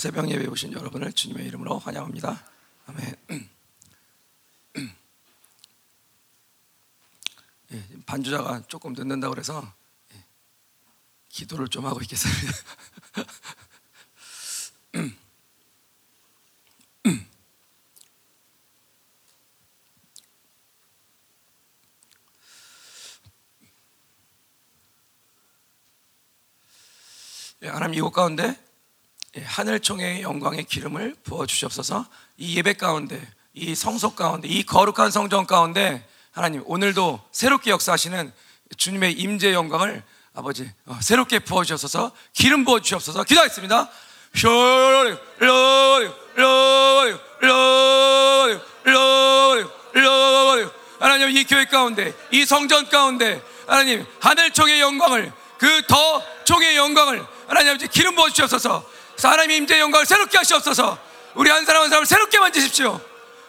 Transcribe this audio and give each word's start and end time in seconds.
새벽 0.00 0.30
예배 0.30 0.46
오신 0.46 0.72
여러분을 0.74 1.12
주님의 1.12 1.44
이름으로 1.48 1.80
환영합니다. 1.80 2.44
아멘. 2.86 3.16
예, 7.72 7.84
반주자가 8.06 8.62
조금 8.68 8.92
늦는다 8.92 9.28
그래서 9.28 9.74
예, 10.14 10.24
기도를 11.28 11.66
좀 11.66 11.84
하고 11.84 12.00
있겠습니다. 12.02 12.52
예, 27.62 27.68
하나님 27.68 27.94
이곳 27.94 28.12
가운데 28.12 28.44
예, 28.44 28.67
하늘총의 29.36 30.22
영광의 30.22 30.64
기름을 30.64 31.16
부어 31.22 31.46
주시옵소서. 31.46 32.06
이 32.38 32.56
예배 32.56 32.74
가운데, 32.74 33.20
이 33.52 33.74
성소 33.74 34.14
가운데, 34.14 34.48
이 34.48 34.62
거룩한 34.62 35.10
성전 35.10 35.46
가운데 35.46 36.06
하나님 36.32 36.62
오늘도 36.66 37.20
새롭게 37.32 37.70
역사하시는 37.70 38.32
주님의 38.76 39.12
임재 39.12 39.52
영광을 39.52 40.02
아버지 40.34 40.70
어, 40.86 40.98
새롭게 41.00 41.40
부어 41.40 41.64
주셔서 41.64 42.12
기름 42.32 42.64
부어 42.64 42.80
주시옵소서. 42.80 43.24
기도하겠습니다. 43.24 43.90
하나님 51.00 51.30
이 51.30 51.44
교회 51.44 51.64
가운데 51.64 52.12
이 52.30 52.44
성전 52.44 52.88
가운데 52.88 53.42
하나님 53.66 54.04
하늘 54.20 54.50
총의 54.52 54.80
영광을 54.80 55.32
그 55.58 55.82
더 55.88 56.22
총의 56.44 56.76
영광을 56.76 57.24
하나님 57.48 57.70
아버지 57.70 57.88
기름 57.88 58.14
부어 58.14 58.28
주시옵소서 58.28 58.84
하나님의 59.26 59.56
임재 59.58 59.80
영광을 59.80 60.06
새롭게 60.06 60.38
하시옵소서. 60.38 60.98
우리 61.34 61.50
한 61.50 61.64
사람 61.64 61.82
한 61.82 61.88
사람을 61.88 62.06
새롭게 62.06 62.38
만지십시오. 62.38 63.00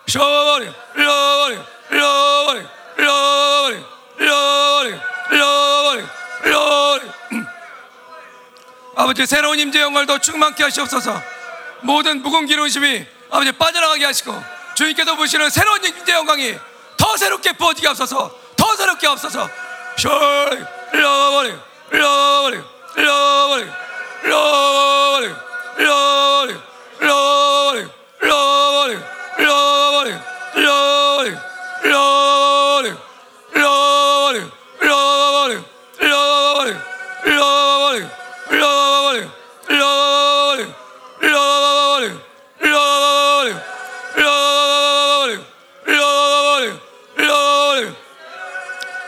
쇼리 0.08 0.72
로리 0.96 1.60
로리 1.90 2.66
로리 2.98 3.84
로리 4.18 5.00
로리 5.30 6.06
로리. 6.44 7.10
아버지 8.96 9.26
새로운 9.26 9.60
임재 9.60 9.80
영광을 9.82 10.08
더 10.08 10.18
충만케 10.18 10.64
하시옵소서. 10.64 11.22
모든 11.82 12.22
무거운 12.22 12.46
기름심이 12.46 13.06
아버지 13.30 13.52
빠져나가게 13.52 14.06
하시고 14.06 14.44
주님께서 14.76 15.16
보시는 15.16 15.50
새로운 15.50 15.84
임재 15.84 16.14
영광이 16.14 16.58
더 16.98 17.18
새롭게 17.18 17.54
부어지게 17.54 17.88
하옵소서. 17.88 18.36
더 18.56 18.76
새롭게 18.76 19.08
하옵소서. 19.08 19.50
쇼 19.98 20.10
로리 25.80 26.56
로리 27.00 27.88
로리 28.20 29.00
로리 29.38 29.38
로리 29.38 30.14
로리 30.54 31.32
로리 31.84 32.94
로리 33.54 33.54
로리 33.54 34.52
로리 34.82 35.64
로리 36.42 36.76
로리 37.22 38.00
로리 39.70 40.74
로리 44.38 45.40
로리 45.88 45.96
로리 45.96 46.80
로리 47.16 47.96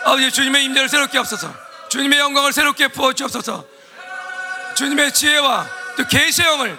아버지 0.05 0.31
주님의 0.31 0.63
임재를 0.65 0.87
새롭게 0.87 1.17
하옵소서 1.17 1.53
주님의 1.89 2.19
영광을 2.19 2.53
새롭게 2.53 2.87
부어 2.87 3.11
주옵소서 3.11 3.65
주님의 4.75 5.13
지혜와 5.13 5.80
또 5.97 6.07
계시의 6.07 6.47
영을 6.47 6.77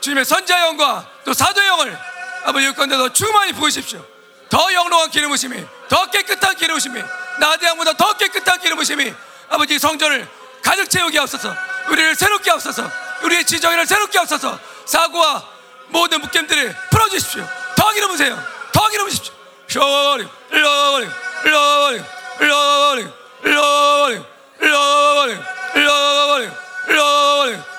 주님의 0.00 0.24
선자의 0.24 0.66
영과 0.66 1.06
또 1.24 1.32
사도의 1.32 1.68
영을 1.68 1.98
아버지 2.44 2.66
여건데 2.66 2.96
더 2.96 3.08
충만히 3.12 3.52
부으십시오. 3.52 4.04
더 4.48 4.72
영롱한 4.72 5.10
기름으심이 5.10 5.64
더 5.88 6.06
깨끗한 6.06 6.56
기름으심이 6.56 7.02
나대양보다 7.38 7.94
더 7.94 8.12
깨끗한 8.14 8.60
기름으심이 8.60 9.14
아버지 9.48 9.78
성전을 9.78 10.28
가득 10.62 10.90
채우게 10.90 11.18
하옵소서 11.18 11.54
우리를 11.88 12.14
새롭게 12.14 12.50
하옵소서 12.50 12.90
우리의 13.22 13.44
지정이를 13.44 13.86
새롭게 13.86 14.18
하옵소서 14.18 14.58
사고와 14.84 15.48
모든 15.88 16.20
묶임들을 16.20 16.76
풀어주십시오. 16.90 17.48
더 17.76 17.92
기름으세요. 17.92 18.42
더 18.72 18.88
기름으십시오. 18.88 19.34
쇼리 19.68 20.28
러리 20.50 21.08
러리 21.44 22.02
러리 22.40 23.06
러리 23.44 24.22
러리 24.60 25.38
러리 25.64 26.50
러리 26.94 27.71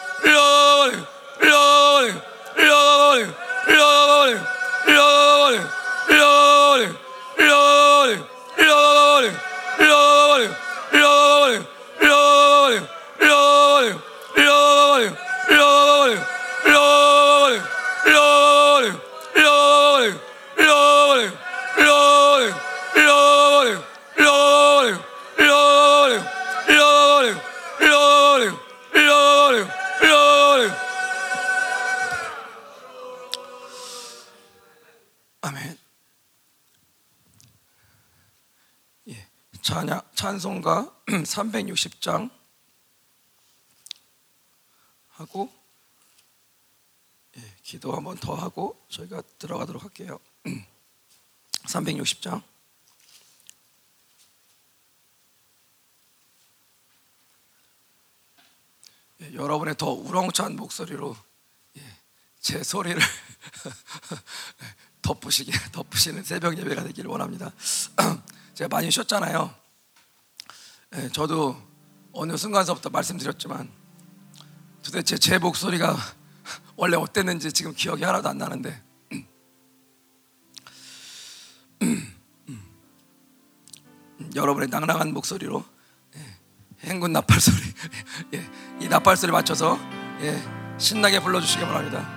찬송가 40.23 40.89
360장 41.05 42.29
하고 45.09 45.51
예, 47.35 47.41
기도 47.61 47.93
한번 47.93 48.15
더 48.15 48.33
하고 48.33 48.81
저희가 48.87 49.21
들어가도록 49.37 49.83
할게요. 49.83 50.17
360장. 51.67 52.41
예, 59.23 59.33
여러분의 59.33 59.75
더 59.75 59.91
우렁찬 59.91 60.55
목소리로 60.55 61.17
예, 61.79 61.97
제 62.39 62.63
소리를 62.63 63.01
덮으시게 65.03 65.51
덮으시는 65.73 66.23
새벽 66.23 66.57
예배가 66.57 66.83
되기를 66.83 67.09
원합니다. 67.11 67.51
제가 68.55 68.69
많이 68.69 68.89
쉬었잖아요. 68.89 69.62
예, 70.95 71.09
저도 71.09 71.59
어느 72.11 72.37
순간서부터 72.37 72.91
말씀드렸지만 72.91 73.67
도대체 74.83 75.17
제 75.17 75.39
목소리가 75.39 75.97
원래 76.77 76.95
어땠는지 76.97 77.51
지금 77.51 77.73
기억이 77.73 78.03
하나도 78.03 78.29
안 78.29 78.37
나는데 78.37 78.79
여러분의 84.35 84.69
낭랑한 84.69 85.13
목소리로 85.13 85.65
예, 86.15 86.19
행군 86.87 87.11
나팔 87.13 87.39
소리 87.39 87.57
예, 88.35 88.47
이 88.79 88.87
나팔 88.87 89.17
소리 89.17 89.31
맞춰서 89.31 89.79
예, 90.21 90.39
신나게 90.77 91.19
불러주시기 91.21 91.65
바랍니다. 91.65 92.07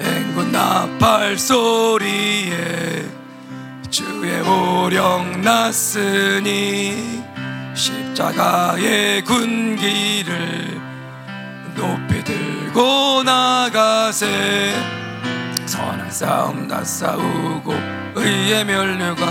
행군 0.00 0.52
나팔 0.52 1.36
소리에 1.38 3.17
주의 3.90 4.40
오령 4.40 5.40
났으니 5.42 7.24
십자가의 7.74 9.24
군기를 9.24 10.80
높이 11.74 12.22
들고 12.22 13.22
나가세. 13.22 14.74
선한 15.66 16.10
싸움 16.10 16.68
다 16.68 16.84
싸우고 16.84 17.72
의의 18.14 18.64
멸류가 18.64 19.24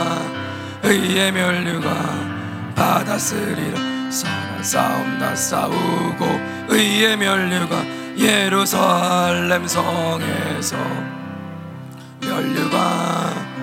의의 0.84 1.32
멸류가 1.32 1.90
받았으리라. 2.76 3.78
선한 4.10 4.64
싸움 4.64 5.20
다 5.20 5.36
싸우고 5.36 6.26
의의 6.70 7.18
멸류가 7.18 7.84
예루살렘 8.18 9.68
성에서 9.68 10.78
멸류가 12.22 13.57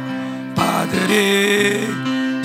받으리 0.54 1.88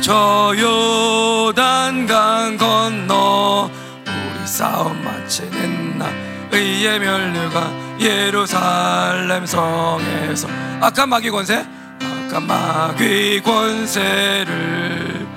저 0.01 0.53
요단강 0.57 2.57
건너 2.57 3.69
우리 4.05 4.47
싸움 4.47 5.03
마치는 5.03 5.97
날 5.97 6.13
의의 6.51 6.99
멸류가 6.99 7.71
예루살렘 7.99 9.45
성에서 9.45 10.47
악한 10.81 11.09
마귀 11.09 11.29
권세? 11.29 11.65
악한 12.01 12.47
마귀 12.47 13.41
권세를 13.41 15.27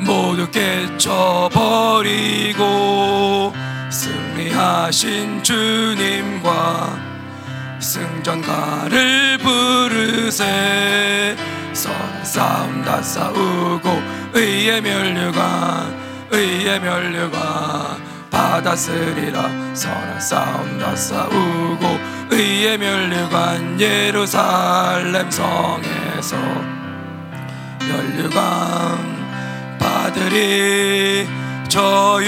모두 0.00 0.50
깨쳐버리고 0.50 1.54
승리하신 3.90 5.42
주님과 5.42 7.10
승전가를 7.80 9.38
부르세 9.38 11.36
싸움 12.30 12.82
다 12.84 13.02
싸우고 13.02 13.90
의의 14.34 14.80
멸류관 14.80 16.28
의의 16.30 16.78
멸류관 16.78 17.40
받았으리라. 18.30 19.74
서로 19.74 20.20
싸움 20.20 20.78
다 20.78 20.94
싸우고 20.94 21.98
의의 22.30 22.78
멸류관 22.78 23.80
예루살렘 23.80 25.28
성에서 25.28 26.36
멸류관 27.88 28.38
받으리. 29.80 31.26
저 31.68 32.20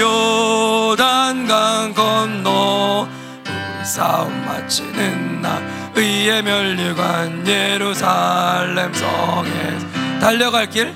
요단강 0.96 1.94
건너 1.94 3.06
우리 3.46 3.84
싸움 3.84 4.44
마치는 4.46 5.43
날 5.43 5.62
의의 5.94 6.42
멸류관 6.42 7.46
예루살렘 7.46 8.92
성에 8.92 9.78
달려갈 10.20 10.68
길 10.68 10.94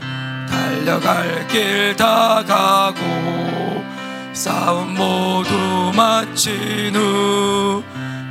달려갈 0.48 1.46
길 1.48 1.94
다 1.96 2.43
가고 2.44 3.84
싸움 4.32 4.94
모두 4.94 5.93
마친 5.96 6.94
후 6.94 7.82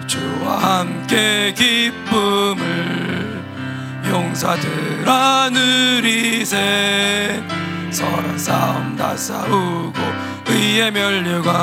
주와 0.06 0.80
함께 0.80 1.54
기쁨을 1.58 3.44
용사들아 4.08 5.50
누리세 5.52 7.44
서로 7.92 8.38
싸움 8.38 8.96
다 8.96 9.16
싸우고 9.18 9.94
의의 10.48 10.92
멸류관 10.92 11.56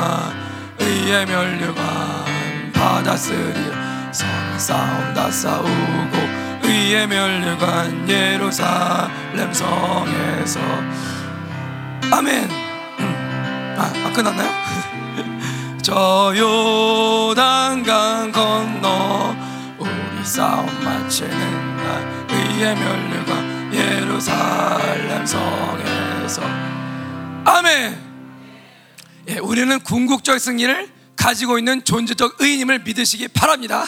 의의 0.79 1.25
멸류관 1.25 2.71
받았으리라 2.73 3.92
서로 4.13 4.59
싸움 4.59 5.13
다 5.15 5.31
싸우고 5.31 6.17
의의 6.61 7.07
멸류관 7.07 8.07
예루살렘 8.07 9.51
성에서. 9.51 10.59
아멘. 12.11 12.47
아, 13.75 13.91
아 14.05 14.13
끝났나요? 14.13 14.51
저 15.81 16.31
요단강 16.37 18.31
건너 18.31 19.35
우리 19.79 20.23
싸움 20.23 20.67
마치는 20.83 21.77
날 21.77 22.27
의의 22.29 22.75
멸류관 22.75 23.73
예루살렘 23.73 25.25
성에서. 25.25 26.43
아멘. 27.45 27.97
예, 29.29 29.37
우리는 29.39 29.79
궁극적 29.79 30.39
승리를 30.39 30.87
가지고 31.15 31.57
있는 31.57 31.83
존재적 31.83 32.35
의인임을 32.39 32.79
믿으시기 32.79 33.29
바랍니다 33.29 33.85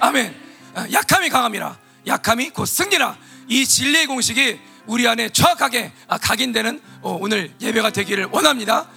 아멘. 0.00 0.34
아, 0.74 0.86
약함이 0.92 1.28
강함이라. 1.30 1.78
약함이 2.06 2.50
곧 2.50 2.66
승리라. 2.66 3.16
이 3.48 3.66
진리의 3.66 4.06
공식이 4.06 4.58
우리 4.86 5.06
안에 5.08 5.30
정확하게 5.30 5.92
아, 6.08 6.18
각인되는 6.18 6.80
어, 7.02 7.18
오늘 7.20 7.52
예배가 7.60 7.90
되기를 7.90 8.28
원합니다. 8.30 8.88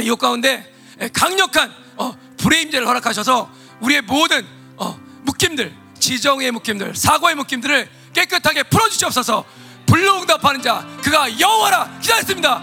이 0.00 0.14
가운데 0.18 0.72
강력한 1.12 1.72
어, 1.96 2.16
불의 2.38 2.62
임재를 2.62 2.86
허락하셔서 2.86 3.50
우리의 3.80 4.02
모든 4.02 4.46
어, 4.76 4.98
묶임들, 5.22 5.74
지정의 5.98 6.50
묶임들, 6.50 6.94
사고의 6.96 7.34
묶임들을 7.36 7.88
깨끗하게 8.12 8.64
풀어주시옵소서. 8.64 9.44
불로 9.86 10.20
응답하는 10.20 10.62
자, 10.62 10.86
그가 11.02 11.38
여호와라 11.38 11.98
기다렸습니다. 12.00 12.62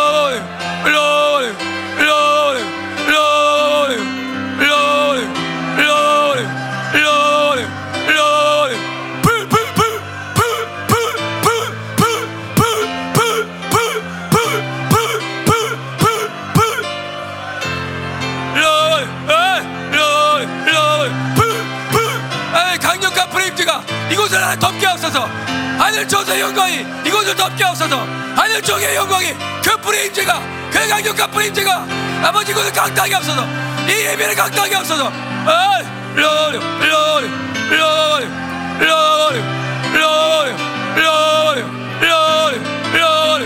하나 24.41 24.55
덮게 24.55 24.85
하옵소서. 24.87 25.29
하늘 25.77 26.07
조서 26.07 26.39
영광이 26.39 26.85
이곳을 27.05 27.35
덮게 27.35 27.63
하옵소서. 27.63 27.95
하늘 28.35 28.61
쪽의 28.61 28.95
영광이 28.95 29.33
그 29.63 29.77
프레임즈가 29.77 30.41
그 30.71 30.87
강력한 30.89 31.29
프레임즈가 31.31 31.85
아버지 32.23 32.51
이곳을 32.51 32.73
강타하게 32.73 33.13
하옵소서. 33.13 33.45
이 33.87 33.91
예배를 33.91 34.35
강타하게 34.35 34.75
하옵소서. 34.75 35.11
아, 35.45 35.79
로리 36.15 36.57
로리 36.57 36.89
로리 36.89 37.27
로리 37.69 38.25
로리 38.79 39.39
로리 39.39 39.41
로리 39.93 40.51
로리 40.95 41.61
로리 42.01 42.59
로리 42.99 43.41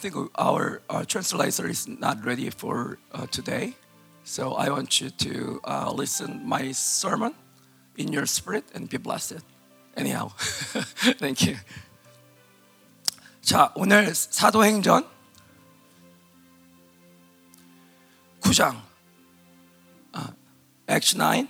think 0.00 0.14
our, 0.36 0.82
our 0.88 1.04
translator 1.04 1.68
is 1.68 1.88
not 1.88 2.24
ready 2.24 2.50
for 2.50 2.98
uh, 3.12 3.26
today. 3.26 3.74
So 4.24 4.54
I 4.54 4.70
want 4.70 5.00
you 5.00 5.10
to 5.10 5.60
uh, 5.64 5.92
listen 5.92 6.46
my 6.46 6.72
sermon 6.72 7.34
in 7.96 8.12
your 8.12 8.26
spirit 8.26 8.64
and 8.74 8.88
be 8.88 8.96
blessed. 8.96 9.42
Anyhow, 9.96 10.32
thank 11.18 11.42
you. 11.46 11.56
자, 13.42 13.72
오늘 13.74 14.14
사도행전 14.14 15.06
9장 18.40 18.80
아, 20.12 20.34
Acts 20.88 21.16
9 21.16 21.48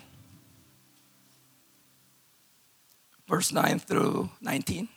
verse 3.29 3.53
9 3.53 3.79
through 3.81 4.31
19 4.41 4.89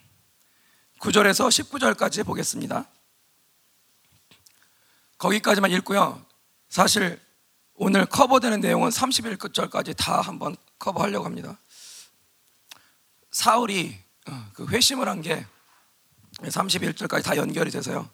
9절에서 0.99 1.49
19절까지 1.49 2.25
보겠습니다. 2.25 2.90
거기까지만 5.22 5.70
읽고요. 5.70 6.24
사실 6.68 7.20
오늘 7.74 8.06
커버되는 8.06 8.60
내용은 8.60 8.90
31절까지 8.90 9.96
다 9.96 10.20
한번 10.20 10.56
커버하려고 10.80 11.24
합니다. 11.24 11.58
사울이 13.30 13.96
어, 14.28 14.50
그 14.52 14.66
회심을 14.66 15.08
한 15.08 15.22
게 15.22 15.46
31절까지 16.40 17.22
다 17.22 17.36
연결이 17.36 17.70
돼서요. 17.70 18.10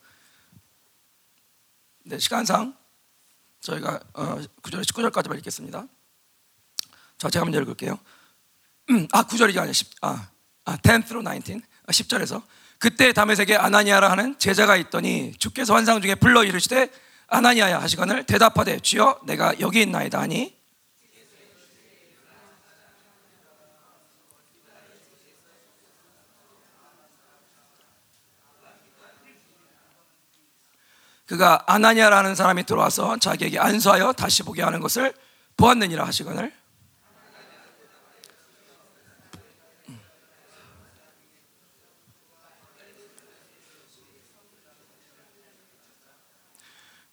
네, 2.04 2.18
시간상 2.18 2.76
저희가 3.60 4.00
9절, 4.62 4.84
19절까지만 4.84 5.38
읽겠습니다. 5.38 5.86
자, 7.16 7.30
제가 7.30 7.46
한번 7.46 7.62
읽을게요. 7.62 7.98
아, 9.12 9.22
9절이 9.22 9.56
아니라 9.56 9.72
10, 9.72 9.96
아, 10.02 10.30
아, 10.66 10.72
10 10.84 11.06
through 11.06 11.24
19. 11.24 11.62
10절에서 11.86 12.42
그때 12.78 13.12
다메섹에 13.12 13.56
아나니아라 13.56 14.10
하는 14.10 14.38
제자가 14.38 14.76
있더니 14.76 15.32
주께서 15.38 15.74
환상 15.74 16.00
중에 16.00 16.14
불러 16.14 16.44
이르시되 16.44 16.90
아나니아야 17.26 17.80
하시거늘 17.82 18.24
대답하되 18.24 18.78
주여 18.80 19.20
내가 19.26 19.58
여기 19.60 19.82
있나이다 19.82 20.20
하니. 20.20 20.56
그가 31.26 31.62
아나니아라는 31.66 32.34
사람이 32.34 32.64
들어와서 32.64 33.18
자기에게 33.18 33.58
안수하여 33.58 34.12
다시 34.14 34.42
보게 34.42 34.62
하는 34.62 34.80
것을 34.80 35.12
보았느니라 35.58 36.06
하시거늘 36.06 36.57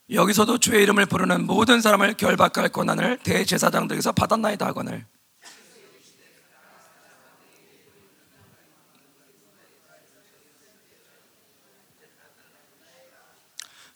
여기서도 0.10 0.60
주의 0.60 0.84
이름을 0.84 1.08
부르는 1.08 1.46
모든 1.46 1.82
사람을 1.82 2.14
결박할 2.16 2.70
권한을 2.70 3.18
대제사장들에게서 3.24 4.12
받았나이다 4.12 4.66
하거늘. 4.68 5.06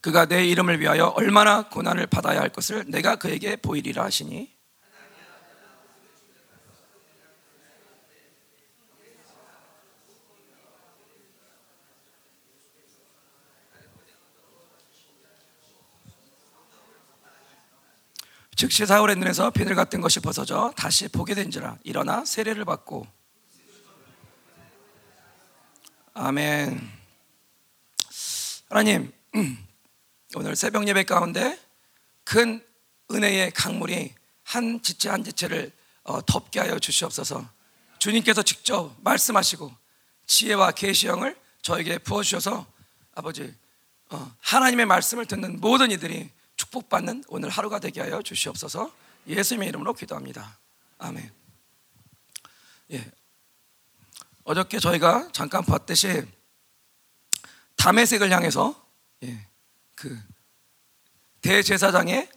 그가 0.02 0.26
내 0.26 0.46
이름을 0.46 0.80
위하여 0.80 1.08
얼마나 1.08 1.68
고난을 1.68 2.08
받아야 2.08 2.40
할 2.40 2.50
것을 2.50 2.86
내가 2.88 3.18
그에게 3.18 3.58
보이리라 3.58 4.04
하시니 4.06 4.59
즉시 18.60 18.86
사울의 18.86 19.16
눈에서 19.16 19.52
비늘 19.52 19.74
같은 19.74 20.02
것이 20.02 20.20
벗어져 20.20 20.74
다시 20.76 21.08
보게 21.08 21.34
된지라. 21.34 21.78
일어나 21.86 22.26
세례를 22.26 22.66
받고. 22.66 23.08
아멘. 26.14 26.92
하나님 28.68 29.14
오늘 30.36 30.58
새벽 30.58 30.86
예배 30.90 31.06
가운데 31.06 31.58
큰 32.26 32.62
은혜의 33.10 33.52
강물이 33.52 34.14
한 34.44 34.82
지체 34.84 35.08
한 35.08 35.24
지체를 35.24 35.72
어, 36.04 36.22
덮게 36.26 36.60
하여 36.60 36.78
주시옵소서. 36.80 37.50
주님께서 38.00 38.44
직접 38.44 38.94
말씀하시고 39.00 39.74
지혜와 40.28 40.72
계시형을 40.72 41.40
저에게 41.62 41.98
부어 41.98 42.24
주셔서 42.24 42.66
아버지 43.16 43.56
어, 44.10 44.36
하나님의 44.42 44.86
말씀을 44.86 45.28
듣는 45.28 45.62
모든 45.62 45.92
이들이 45.92 46.30
축복받는 46.70 47.24
오늘 47.28 47.50
하루가 47.50 47.80
되게 47.80 48.02
하여 48.02 48.22
주시옵소서 48.22 48.92
예수님의 49.28 49.70
이름으로 49.70 49.94
기도합니다. 49.94 50.58
아멘. 50.98 51.32
예. 52.92 53.12
어저께 54.44 54.80
저희가 54.80 55.30
잠깐 55.32 55.64
봤듯이 55.64 56.26
담의색을 57.76 58.32
향해서 58.32 58.88
예, 59.24 59.48
그 59.96 60.18
대제사장의 61.42 62.30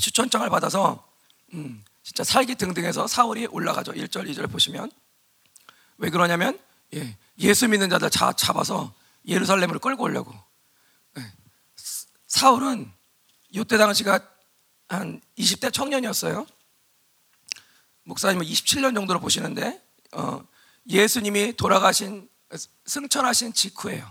추천장을 0.00 0.48
받아서 0.48 1.06
음, 1.54 1.84
진짜 2.02 2.24
살기 2.24 2.54
등등해서 2.54 3.06
사울이 3.06 3.46
올라가죠. 3.46 3.92
1절, 3.92 4.30
2절 4.30 4.50
보시면 4.50 4.90
왜 5.98 6.10
그러냐면 6.10 6.58
예, 6.94 7.16
예수 7.38 7.68
믿는 7.68 7.90
자들 7.90 8.10
잡아서 8.10 8.94
예루살렘으로 9.26 9.80
끌고 9.80 10.04
오려고 10.04 10.49
사울은 12.30 12.90
이때 13.50 13.76
당시가 13.76 14.20
한 14.88 15.20
20대 15.36 15.72
청년이었어요. 15.72 16.46
목사님은 18.04 18.46
27년 18.46 18.94
정도로 18.94 19.20
보시는데 19.20 19.82
어, 20.12 20.42
예수님이 20.88 21.54
돌아가신 21.56 22.28
승천하신 22.86 23.52
직후예요. 23.52 24.08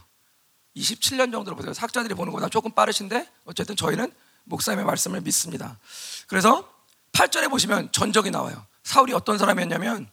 27년 0.76 1.32
정도로 1.32 1.56
보세요. 1.56 1.74
학자들이 1.76 2.14
보는 2.14 2.32
것보다 2.32 2.50
조금 2.50 2.72
빠르신데 2.72 3.28
어쨌든 3.46 3.76
저희는 3.76 4.14
목사님의 4.44 4.86
말씀을 4.86 5.22
믿습니다. 5.22 5.80
그래서 6.28 6.70
8절에 7.14 7.50
보시면 7.50 7.92
전적이 7.94 8.32
나와요. 8.32 8.66
사울이 8.84 9.14
어떤 9.14 9.38
사람이었냐면 9.38 10.12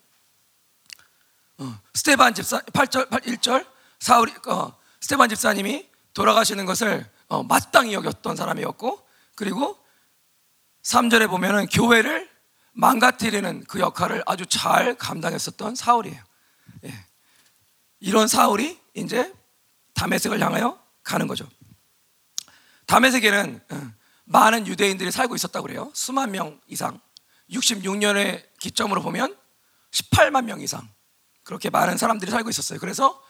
어, 1.58 1.80
스테반 1.92 2.34
집사 2.34 2.60
8절 2.60 3.08
1절 3.10 3.66
사울이 3.98 4.32
어, 4.46 4.78
스테반 5.00 5.28
집사님이 5.28 5.88
돌아가시는 6.14 6.66
것을 6.66 7.15
어, 7.28 7.42
마땅히 7.42 7.92
여겼던 7.94 8.36
사람이었고 8.36 9.06
그리고 9.34 9.78
3절에 10.82 11.28
보면은 11.28 11.66
교회를 11.66 12.30
망가뜨리는 12.72 13.64
그 13.64 13.80
역할을 13.80 14.22
아주 14.26 14.46
잘 14.46 14.94
감당했었던 14.96 15.74
사울이에요. 15.74 16.22
예. 16.84 17.06
이런 18.00 18.28
사울이 18.28 18.78
이제 18.94 19.32
다메섹을 19.94 20.40
향하여 20.40 20.78
가는 21.02 21.26
거죠. 21.26 21.48
다메섹에는 22.86 23.60
어, 23.70 23.92
많은 24.24 24.66
유대인들이 24.66 25.10
살고 25.10 25.34
있었다고 25.34 25.66
그래요. 25.66 25.90
수만 25.94 26.30
명 26.30 26.60
이상. 26.66 27.00
66년의 27.50 28.44
기점으로 28.58 29.02
보면 29.02 29.36
18만 29.92 30.44
명 30.44 30.60
이상. 30.60 30.88
그렇게 31.42 31.70
많은 31.70 31.96
사람들이 31.96 32.30
살고 32.30 32.50
있었어요. 32.50 32.78
그래서 32.78 33.22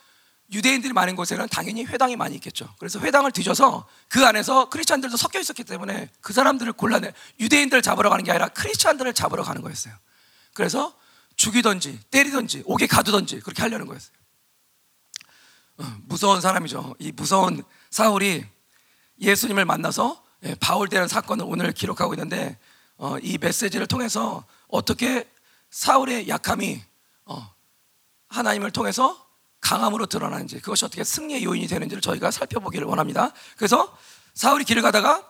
유대인들이 0.51 0.93
많은 0.93 1.15
곳에는 1.15 1.47
당연히 1.49 1.83
회당이 1.83 2.15
많이 2.15 2.35
있겠죠. 2.35 2.73
그래서 2.79 2.99
회당을 2.99 3.31
뒤져서 3.31 3.87
그 4.07 4.25
안에서 4.25 4.69
크리스찬들도 4.69 5.17
섞여 5.17 5.39
있었기 5.39 5.63
때문에 5.65 6.09
그 6.21 6.31
사람들을 6.31 6.73
골라내 6.73 7.13
유대인들을 7.39 7.81
잡으러 7.81 8.09
가는 8.09 8.23
게 8.23 8.31
아니라 8.31 8.47
크리스찬들을 8.49 9.13
잡으러 9.13 9.43
가는 9.43 9.61
거였어요. 9.61 9.93
그래서 10.53 10.93
죽이든지 11.35 11.99
때리든지 12.09 12.63
옥에 12.65 12.87
가두든지 12.87 13.41
그렇게 13.41 13.61
하려는 13.61 13.87
거였어요. 13.87 14.15
어, 15.79 15.97
무서운 16.05 16.41
사람이죠. 16.41 16.95
이 16.99 17.11
무서운 17.11 17.63
사울이 17.91 18.45
예수님을 19.19 19.65
만나서 19.65 20.23
예, 20.43 20.55
바울되는 20.55 21.07
사건을 21.07 21.45
오늘 21.47 21.71
기록하고 21.71 22.13
있는데 22.13 22.57
어, 22.97 23.17
이 23.19 23.37
메시지를 23.37 23.85
통해서 23.85 24.45
어떻게 24.67 25.29
사울의 25.69 26.29
약함이 26.29 26.81
어, 27.25 27.53
하나님을 28.29 28.71
통해서 28.71 29.26
강함으로 29.67 30.05
드러나는지 30.05 30.61
그것이 30.61 30.85
어떻게 30.85 31.03
승리의 31.03 31.43
요인이 31.43 31.67
되는지를 31.67 31.99
저희가 31.99 32.31
살펴보기를 32.31 32.87
원합니다. 32.87 33.33
그래서 33.57 33.97
사울이 34.33 34.63
길을 34.63 34.81
가다가 34.81 35.29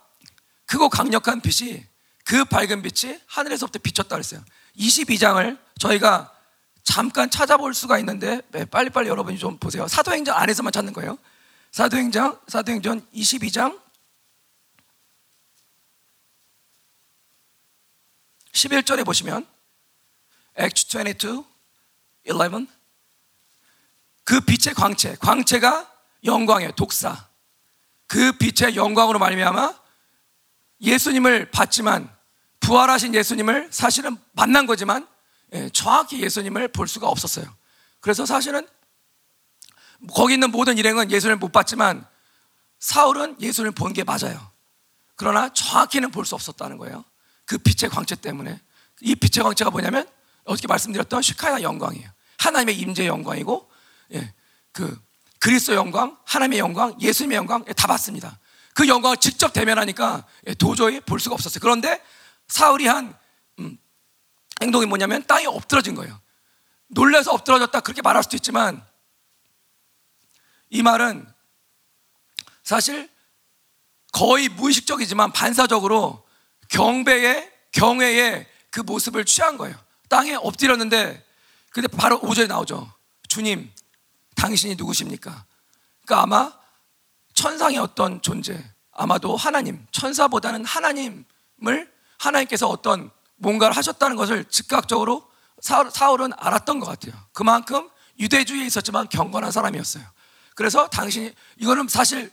크고 0.67 0.89
강력한 0.89 1.41
빛이 1.41 1.84
그 2.24 2.46
밝은 2.46 2.84
빛이 2.84 3.20
하늘에서부터 3.25 3.79
비쳤다 3.79 4.10
그랬어요. 4.15 4.44
22장을 4.77 5.58
저희가 5.79 6.32
잠깐 6.84 7.32
찾아볼 7.32 7.74
수가 7.74 7.98
있는데 7.98 8.41
네, 8.51 8.65
빨리빨리 8.65 9.10
여러분이 9.10 9.39
좀 9.39 9.58
보세요. 9.58 9.88
사도행전 9.88 10.36
안에서만 10.36 10.72
찾는 10.72 10.94
거예요. 10.94 11.17
사도행전 11.72 12.39
사도행전 12.48 13.08
22장 13.15 13.82
11절에 18.51 19.03
보시면 19.03 19.48
Acts 20.60 20.96
22 20.96 21.44
11 22.27 22.76
그 24.27 24.41
빛의 24.41 24.75
광채, 24.75 25.15
광채가 25.15 25.89
영광의 26.25 26.74
독사. 26.75 27.29
그 28.07 28.34
빛의 28.34 28.75
영광으로 28.75 29.19
말미암아 29.19 29.74
예수님을 30.81 31.50
봤지만 31.50 32.13
부활하신 32.60 33.15
예수님을 33.15 33.69
사실은 33.72 34.17
만난 34.34 34.65
거지만 34.65 35.07
예, 35.53 35.69
정확히 35.69 36.22
예수님을 36.22 36.67
볼 36.67 36.89
수가 36.89 37.07
없었어요. 37.07 37.46
그래서 38.01 38.25
사실은 38.25 38.67
거기 40.13 40.34
있는 40.34 40.51
모든 40.51 40.77
일행은 40.77 41.10
예수님을 41.10 41.38
못 41.38 41.53
봤지만 41.53 42.05
사울은 42.79 43.39
예수님을 43.39 43.72
본게 43.72 44.03
맞아요. 44.03 44.51
그러나 45.15 45.53
정확히는 45.53 46.12
볼 46.12 46.25
수 46.25 46.36
없었다는 46.36 46.77
거예요. 46.77 47.05
그 47.46 47.57
빛의 47.57 47.89
광채 47.89 48.15
때문에 48.15 48.60
이 49.00 49.15
빛의 49.15 49.41
광채가 49.46 49.72
뭐냐면 49.72 50.05
어떻게 50.43 50.67
말씀드렸던 50.67 51.22
슈카야 51.22 51.62
영광이에요. 51.62 52.10
하나님의 52.39 52.77
임재 52.77 53.07
영광이고 53.07 53.66
예, 54.13 54.33
그 54.71 54.99
그리스도 55.39 55.75
영광, 55.75 56.17
하나님의 56.25 56.59
영광, 56.59 56.99
예수님의 56.99 57.35
영광 57.37 57.63
예, 57.67 57.73
다 57.73 57.87
봤습니다. 57.87 58.39
그 58.73 58.87
영광을 58.87 59.17
직접 59.17 59.53
대면하니까 59.53 60.25
예, 60.47 60.53
도저히 60.53 60.99
볼 60.99 61.19
수가 61.19 61.35
없었어요. 61.35 61.59
그런데 61.61 62.01
사울이 62.47 62.87
한 62.87 63.17
음, 63.59 63.77
행동이 64.61 64.85
뭐냐면 64.85 65.23
땅에 65.25 65.45
엎드러진 65.45 65.95
거예요. 65.95 66.19
놀래서 66.87 67.31
엎드러졌다 67.31 67.79
그렇게 67.81 68.01
말할 68.01 68.23
수도 68.23 68.37
있지만 68.37 68.85
이 70.69 70.81
말은 70.81 71.27
사실 72.63 73.09
거의 74.11 74.49
무의식적이지만 74.49 75.31
반사적으로 75.31 76.27
경배의 76.69 77.51
경외의 77.71 78.47
그 78.69 78.81
모습을 78.81 79.25
취한 79.25 79.57
거예요. 79.57 79.77
땅에 80.09 80.33
엎드렸는데 80.35 81.25
근데 81.71 81.87
바로 81.87 82.19
오절에 82.21 82.47
나오죠. 82.47 82.91
주님 83.27 83.71
당신이 84.38 84.75
누구십니까? 84.75 85.46
그러니까 86.06 86.24
아마 86.24 86.53
천상의 87.34 87.77
어떤 87.77 88.22
존재, 88.22 88.63
아마도 88.91 89.36
하나님, 89.36 89.86
천사보다는 89.91 90.65
하나님을 90.65 91.91
하나님께서 92.17 92.67
어떤 92.67 93.12
뭔가를 93.36 93.75
하셨다는 93.75 94.15
것을 94.15 94.46
즉각적으로 94.46 95.29
사울은 95.62 96.32
알았던 96.38 96.79
것 96.79 96.88
같아요. 96.88 97.13
그만큼 97.34 97.89
유대주의에 98.20 98.65
있었지만 98.65 99.10
경건한 99.10 99.51
사람이었어요. 99.51 100.03
그래서 100.56 100.88
당신이 100.88 101.34
이거는 101.58 101.88
사실 101.88 102.32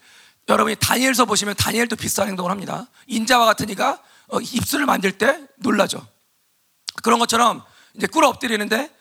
여러분이 0.49 0.77
다니엘서 0.77 1.27
보시면 1.27 1.57
다니엘도 1.57 1.97
비슷한 1.97 2.29
행동을 2.29 2.51
합니다. 2.51 2.87
인자와 3.07 3.45
같은 3.45 3.69
이가 3.69 4.01
어, 4.29 4.41
입술을 4.41 4.87
만질 4.87 5.19
때 5.19 5.47
놀라죠. 5.57 6.07
그런 7.03 7.19
것처럼 7.19 7.63
이제 7.95 8.07
꿇어 8.07 8.29
엎드리는데 8.29 8.94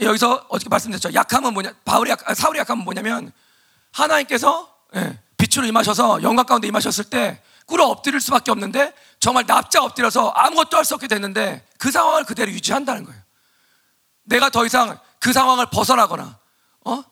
여기서 0.00 0.46
어떻게 0.48 0.68
말씀드렸죠? 0.68 1.14
약함은 1.14 1.52
뭐냐? 1.54 1.74
바울이 1.84 2.10
약, 2.10 2.28
아, 2.28 2.34
사울이 2.34 2.58
약함은 2.58 2.84
뭐냐면 2.84 3.32
하나님께서 3.92 4.74
예, 4.94 5.18
빛으로 5.36 5.66
임하셔서 5.66 6.22
영광 6.22 6.44
가운데 6.46 6.68
임하셨을 6.68 7.04
때 7.04 7.42
꿇어 7.66 7.86
엎드릴 7.86 8.20
수밖에 8.20 8.50
없는데 8.50 8.94
정말 9.18 9.44
납작 9.46 9.82
엎드려서 9.84 10.28
아무것도 10.30 10.76
할 10.76 10.84
수 10.84 10.94
없게 10.94 11.08
됐는데 11.08 11.66
그 11.78 11.90
상황을 11.90 12.24
그대로 12.24 12.50
유지한다는 12.52 13.04
거예요. 13.04 13.20
내가 14.24 14.50
더 14.50 14.64
이상 14.66 14.98
그 15.18 15.32
상황을 15.32 15.66
벗어나거나 15.66 16.38
어? 16.84 17.04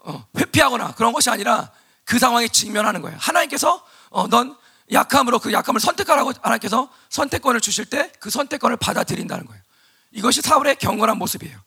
어, 0.00 0.26
회피하거나 0.36 0.92
그런 0.94 1.12
것이 1.12 1.30
아니라 1.30 1.70
그 2.04 2.18
상황에 2.18 2.48
직면하는 2.48 3.02
거예요. 3.02 3.16
하나님께서 3.20 3.84
어, 4.10 4.26
넌 4.28 4.56
약함으로 4.92 5.38
그 5.38 5.52
약함을 5.52 5.80
선택하라고 5.80 6.32
하나님께서 6.42 6.88
선택권을 7.08 7.60
주실 7.60 7.86
때 7.86 8.12
그 8.20 8.30
선택권을 8.30 8.76
받아들인다는 8.76 9.46
거예요. 9.46 9.62
이것이 10.10 10.42
사울의 10.42 10.76
경건한 10.76 11.16
모습이에요. 11.18 11.58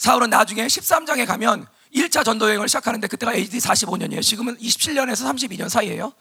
사울은 0.00 0.30
나중에 0.30 0.66
13장에 0.66 1.26
가면 1.26 1.66
1차 1.94 2.24
전도 2.24 2.48
여행을 2.48 2.68
시작하는데 2.68 3.06
그때가 3.06 3.34
AD 3.34 3.58
45년이에요. 3.58 4.22
지금은 4.22 4.56
27년에서 4.56 5.30
32년 5.30 5.68
사이에요. 5.68 6.14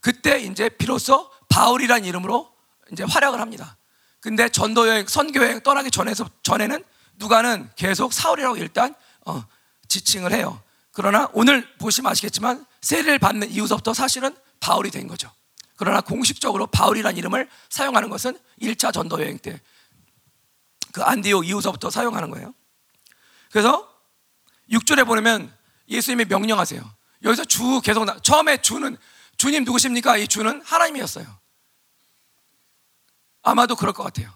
그때 0.00 0.40
이제 0.40 0.68
비로소 0.68 1.30
바울이라는 1.48 2.04
이름으로 2.04 2.50
이제 2.90 3.04
활약을 3.04 3.40
합니다. 3.40 3.76
근데 4.20 4.48
전도 4.48 4.88
여행, 4.88 5.06
선교 5.06 5.40
여행 5.40 5.60
떠나기 5.60 5.92
전에서 5.92 6.28
전에는 6.42 6.82
누가는 7.14 7.70
계속 7.76 8.12
사울이라고 8.12 8.56
일단 8.56 8.92
어, 9.24 9.44
지칭을 9.86 10.32
해요. 10.32 10.60
그러나 10.90 11.28
오늘 11.32 11.72
보시면 11.78 12.10
아시겠지만 12.10 12.66
세례를 12.80 13.20
받는 13.20 13.52
이후부터 13.52 13.94
사실은 13.94 14.34
바울이 14.58 14.90
된 14.90 15.06
거죠. 15.06 15.30
그러나 15.76 16.00
공식적으로 16.00 16.66
바울이라는 16.66 17.16
이름을 17.16 17.48
사용하는 17.68 18.10
것은 18.10 18.36
1차 18.60 18.92
전도 18.92 19.20
여행 19.22 19.38
때 19.38 19.60
그 20.92 21.02
안디오 21.02 21.42
이후서부터 21.42 21.90
사용하는 21.90 22.30
거예요. 22.30 22.54
그래서 23.52 23.86
6절에 24.70 25.06
보면 25.06 25.54
예수님이 25.86 26.24
명령하세요. 26.24 26.82
여기서 27.22 27.44
주 27.44 27.80
계속 27.82 28.06
나, 28.06 28.18
처음에 28.18 28.62
주는 28.62 28.96
주님 29.36 29.64
누구십니까? 29.64 30.16
이 30.16 30.26
주는 30.26 30.62
하나님이었어요. 30.62 31.26
아마도 33.42 33.76
그럴 33.76 33.92
것 33.92 34.02
같아요. 34.04 34.32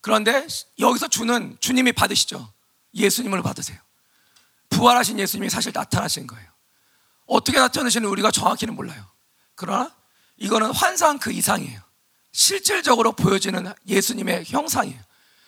그런데 0.00 0.46
여기서 0.78 1.08
주는 1.08 1.56
주님이 1.58 1.92
받으시죠. 1.92 2.52
예수님을 2.94 3.42
받으세요. 3.42 3.78
부활하신 4.70 5.18
예수님이 5.18 5.50
사실 5.50 5.72
나타나신 5.74 6.28
거예요. 6.28 6.48
어떻게 7.26 7.58
나타나시는 7.58 8.08
우리가 8.08 8.30
정확히는 8.30 8.74
몰라요. 8.74 9.04
그러나 9.56 9.92
이거는 10.36 10.72
환상 10.72 11.18
그 11.18 11.32
이상이에요. 11.32 11.80
실질적으로 12.30 13.12
보여지는 13.12 13.72
예수님의 13.88 14.44
형상이에요. 14.46 15.00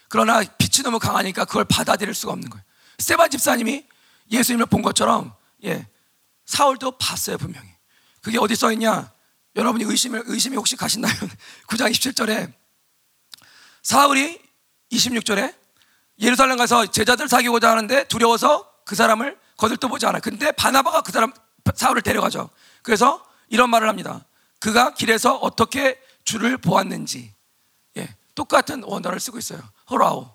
그러나 0.09 0.43
빛이 0.43 0.83
너무 0.83 0.99
강하니까 0.99 1.45
그걸 1.45 1.65
받아들일 1.65 2.15
수가 2.15 2.33
없는 2.33 2.51
거예요. 2.51 2.65
스테반 2.99 3.31
집사님이 3.31 3.87
예수님을 4.31 4.67
본 4.67 4.83
것처럼 4.83 5.35
예, 5.65 5.87
사울도 6.47 6.99
봤어요 6.99 7.39
분명히. 7.39 7.69
그게 8.21 8.39
어디 8.39 8.57
써 8.57 8.73
있냐? 8.73 9.13
여러분이 9.55 9.85
의심을 9.85 10.25
의심이 10.27 10.57
혹시 10.57 10.77
가신다면 10.77 11.17
9장 11.69 11.91
27절에 11.91 12.53
사울이 13.83 14.41
26절에 14.93 15.55
예루살렘 16.21 16.57
가서 16.57 16.87
제자들 16.87 17.29
사귀고자 17.29 17.71
하는데 17.71 18.05
두려워서 18.09 18.71
그 18.85 18.95
사람을 18.95 19.39
거들떠 19.57 19.89
보지 19.89 20.07
않아. 20.07 20.21
근데 20.21 20.53
바나바가 20.53 21.03
그 21.03 21.13
사람 21.13 21.33
사울을 21.75 22.03
데려가죠. 22.03 22.51
그래서 22.83 23.25
이런 23.49 23.71
말을 23.71 23.89
합니다. 23.89 24.25
그가 24.61 24.95
길에서 24.95 25.37
어떻게 25.37 26.01
주를 26.25 26.57
보았는지 26.59 27.35
예, 27.97 28.17
똑같은 28.35 28.83
원어를 28.85 29.21
쓰고 29.21 29.39
있어요. 29.39 29.61
허라오 29.91 30.35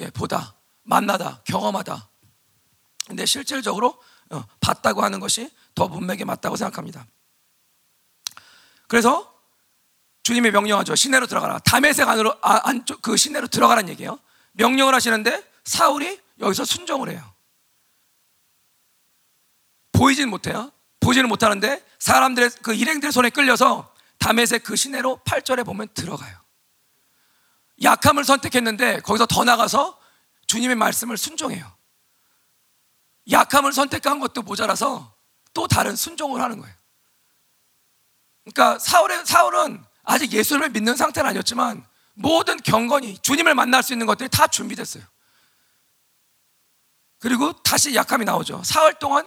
예, 0.00 0.10
보다 0.10 0.54
만나다 0.82 1.42
경험하다. 1.44 2.08
근데 3.06 3.26
실질적으로 3.26 4.00
어, 4.30 4.44
봤다고 4.60 5.02
하는 5.02 5.20
것이 5.20 5.50
더 5.74 5.88
문맥에 5.88 6.24
맞다고 6.24 6.56
생각합니다. 6.56 7.06
그래서 8.88 9.32
주님이 10.22 10.50
명령하죠. 10.50 10.94
시내로 10.94 11.26
들어가라. 11.26 11.58
다메섹 11.60 12.08
안으로 12.08 12.36
아, 12.42 12.68
안쪽 12.68 13.02
그 13.02 13.16
시내로 13.16 13.48
들어가라는 13.48 13.88
얘기예요. 13.90 14.18
명령을 14.52 14.94
하시는데 14.94 15.42
사울이 15.64 16.20
여기서 16.40 16.64
순종을 16.64 17.10
해요. 17.10 17.32
보이지는 19.92 20.30
못해요. 20.30 20.70
보지는 21.00 21.28
못하는데 21.28 21.84
사람들의 21.98 22.50
그 22.62 22.74
일행들의 22.74 23.12
손에 23.12 23.30
끌려서 23.30 23.92
다메섹 24.18 24.62
그 24.62 24.76
시내로 24.76 25.20
8절에 25.24 25.64
보면 25.64 25.88
들어가요. 25.94 26.38
약함을 27.82 28.24
선택했는데 28.24 29.00
거기서 29.00 29.26
더 29.26 29.44
나가서 29.44 29.98
주님의 30.52 30.76
말씀을 30.76 31.16
순종해요. 31.16 31.72
약함을 33.30 33.72
선택한 33.72 34.20
것도 34.20 34.42
모자라서 34.42 35.16
또 35.54 35.66
다른 35.66 35.96
순종을 35.96 36.42
하는 36.42 36.60
거예요. 36.60 36.74
그러니까 38.44 38.78
사울의, 38.78 39.24
사울은 39.24 39.82
아직 40.02 40.30
예수님을 40.32 40.68
믿는 40.70 40.94
상태는 40.94 41.30
아니었지만 41.30 41.86
모든 42.12 42.58
경건이 42.58 43.20
주님을 43.20 43.54
만날 43.54 43.82
수 43.82 43.94
있는 43.94 44.06
것들이 44.06 44.28
다 44.28 44.46
준비됐어요. 44.46 45.02
그리고 47.18 47.54
다시 47.62 47.94
약함이 47.94 48.26
나오죠. 48.26 48.62
사흘 48.62 48.92
동안 48.98 49.26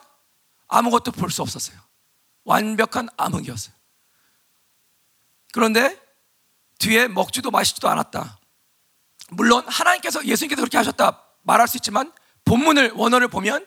아무것도 0.67 1.11
볼 1.11 1.31
수 1.31 1.41
없었어요. 1.41 1.79
완벽한 2.43 3.09
암흑이었어요. 3.17 3.73
그런데 5.53 5.99
뒤에 6.77 7.07
먹지도 7.07 7.49
마시지도 7.49 7.89
않았다. 7.89 8.37
물론 9.29 9.63
하나님께서 9.67 10.25
예수님께서 10.25 10.61
그렇게 10.61 10.77
하셨다 10.77 11.21
말할 11.43 11.67
수 11.67 11.77
있지만 11.77 12.11
본문을 12.45 12.91
원어를 12.91 13.27
보면 13.27 13.65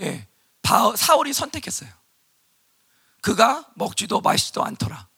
예, 0.00 0.26
사울이 0.96 1.32
선택했어요. 1.32 1.90
그가 3.20 3.70
먹지도 3.76 4.20
마시지도 4.20 4.64
않더라. 4.64 5.08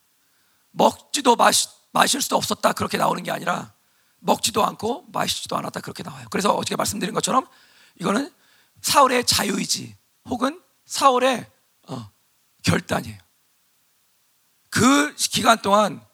먹지도 0.73 1.37
마시, 1.37 1.69
마실 1.93 2.21
수도 2.21 2.37
없었다 2.37 2.73
그렇게 2.73 2.99
나오는 2.99 3.23
게 3.23 3.31
아니라 3.31 3.73
먹지도 4.19 4.65
않고 4.65 5.07
마시지도 5.13 5.57
않았다 5.57 5.81
그렇게 5.81 6.03
나와요. 6.03 6.27
그래서 6.31 6.53
어저께 6.53 6.77
말씀드린 6.77 7.15
것처럼 7.15 7.47
이거는 8.01 8.33
사울의 8.83 9.27
자유의지 9.27 9.97
혹은 10.27 10.61
사울의 10.87 11.51
어, 11.89 12.11
결단이에요. 12.63 13.19
그 14.71 15.15
기간 15.17 15.61
동안 15.63 16.05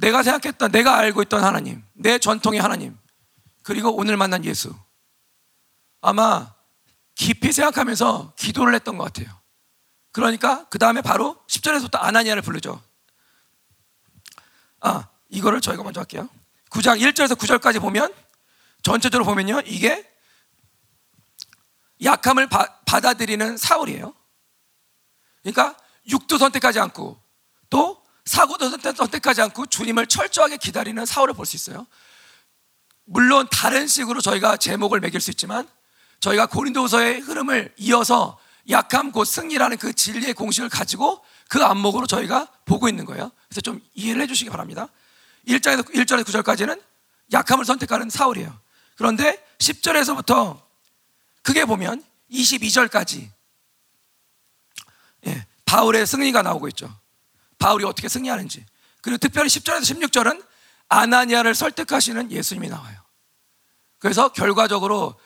내가 0.00 0.22
생각했던, 0.22 0.72
내가 0.72 0.96
알고 0.96 1.22
있던 1.22 1.44
하나님, 1.44 1.84
내 1.92 2.18
전통의 2.18 2.60
하나님, 2.60 2.98
그리고 3.62 3.94
오늘 3.94 4.16
만난 4.16 4.44
예수. 4.44 4.74
아마 6.00 6.54
깊이 7.14 7.52
생각하면서 7.52 8.34
기도를 8.36 8.74
했던 8.74 8.96
것 8.96 9.04
같아요. 9.04 9.38
그러니까 10.12 10.66
그 10.70 10.78
다음에 10.78 11.02
바로 11.02 11.36
10절에서부터 11.46 12.00
아나니아를 12.00 12.40
부르죠. 12.42 12.82
아, 14.80 15.08
이거를 15.28 15.60
저희가 15.60 15.82
먼저 15.82 16.00
할게요. 16.00 16.28
9장 16.70 16.98
1절에서 17.00 17.36
9절까지 17.36 17.80
보면 17.80 18.12
전체적으로 18.82 19.26
보면요. 19.26 19.60
이게 19.66 20.10
약함을 22.02 22.48
바, 22.48 22.80
받아들이는 22.86 23.58
사울이에요. 23.58 24.14
그러니까 25.42 25.76
육도 26.08 26.38
선택하지 26.38 26.80
않고 26.80 27.22
또 27.68 27.99
사고도 28.30 28.70
선택하지 28.70 29.42
않고 29.42 29.66
주님을 29.66 30.06
철저하게 30.06 30.56
기다리는 30.56 31.04
사울을 31.04 31.34
볼 31.34 31.46
수 31.46 31.56
있어요. 31.56 31.84
물론 33.04 33.48
다른 33.50 33.88
식으로 33.88 34.20
저희가 34.20 34.56
제목을 34.56 35.00
매길 35.00 35.20
수 35.20 35.32
있지만 35.32 35.68
저희가 36.20 36.46
고린도서의 36.46 37.22
흐름을 37.22 37.74
이어서 37.78 38.38
약함 38.68 39.10
곧 39.10 39.24
승리라는 39.24 39.78
그 39.78 39.92
진리의 39.92 40.34
공식을 40.34 40.68
가지고 40.68 41.24
그 41.48 41.64
안목으로 41.64 42.06
저희가 42.06 42.46
보고 42.66 42.88
있는 42.88 43.04
거예요. 43.04 43.32
그래서 43.48 43.62
좀 43.62 43.80
이해를 43.94 44.22
해주시기 44.22 44.48
바랍니다. 44.48 44.86
1절에서, 45.48 45.92
1절에서 45.92 46.24
9절까지는 46.24 46.80
약함을 47.32 47.64
선택하는 47.64 48.10
사울이에요. 48.10 48.56
그런데 48.96 49.44
10절에서부터 49.58 50.62
크게 51.42 51.64
보면 51.64 52.04
22절까지 52.30 53.28
예, 55.26 55.46
바울의 55.64 56.06
승리가 56.06 56.42
나오고 56.42 56.68
있죠. 56.68 56.94
바울이 57.60 57.84
어떻게 57.84 58.08
승리하는지. 58.08 58.66
그리고 59.02 59.18
특별히 59.18 59.48
10절에서 59.48 59.82
16절은 59.82 60.44
아나니아를 60.88 61.54
설득하시는 61.54 62.32
예수님이 62.32 62.68
나와요. 62.68 63.00
그래서 64.00 64.32
결과적으로 64.32 65.18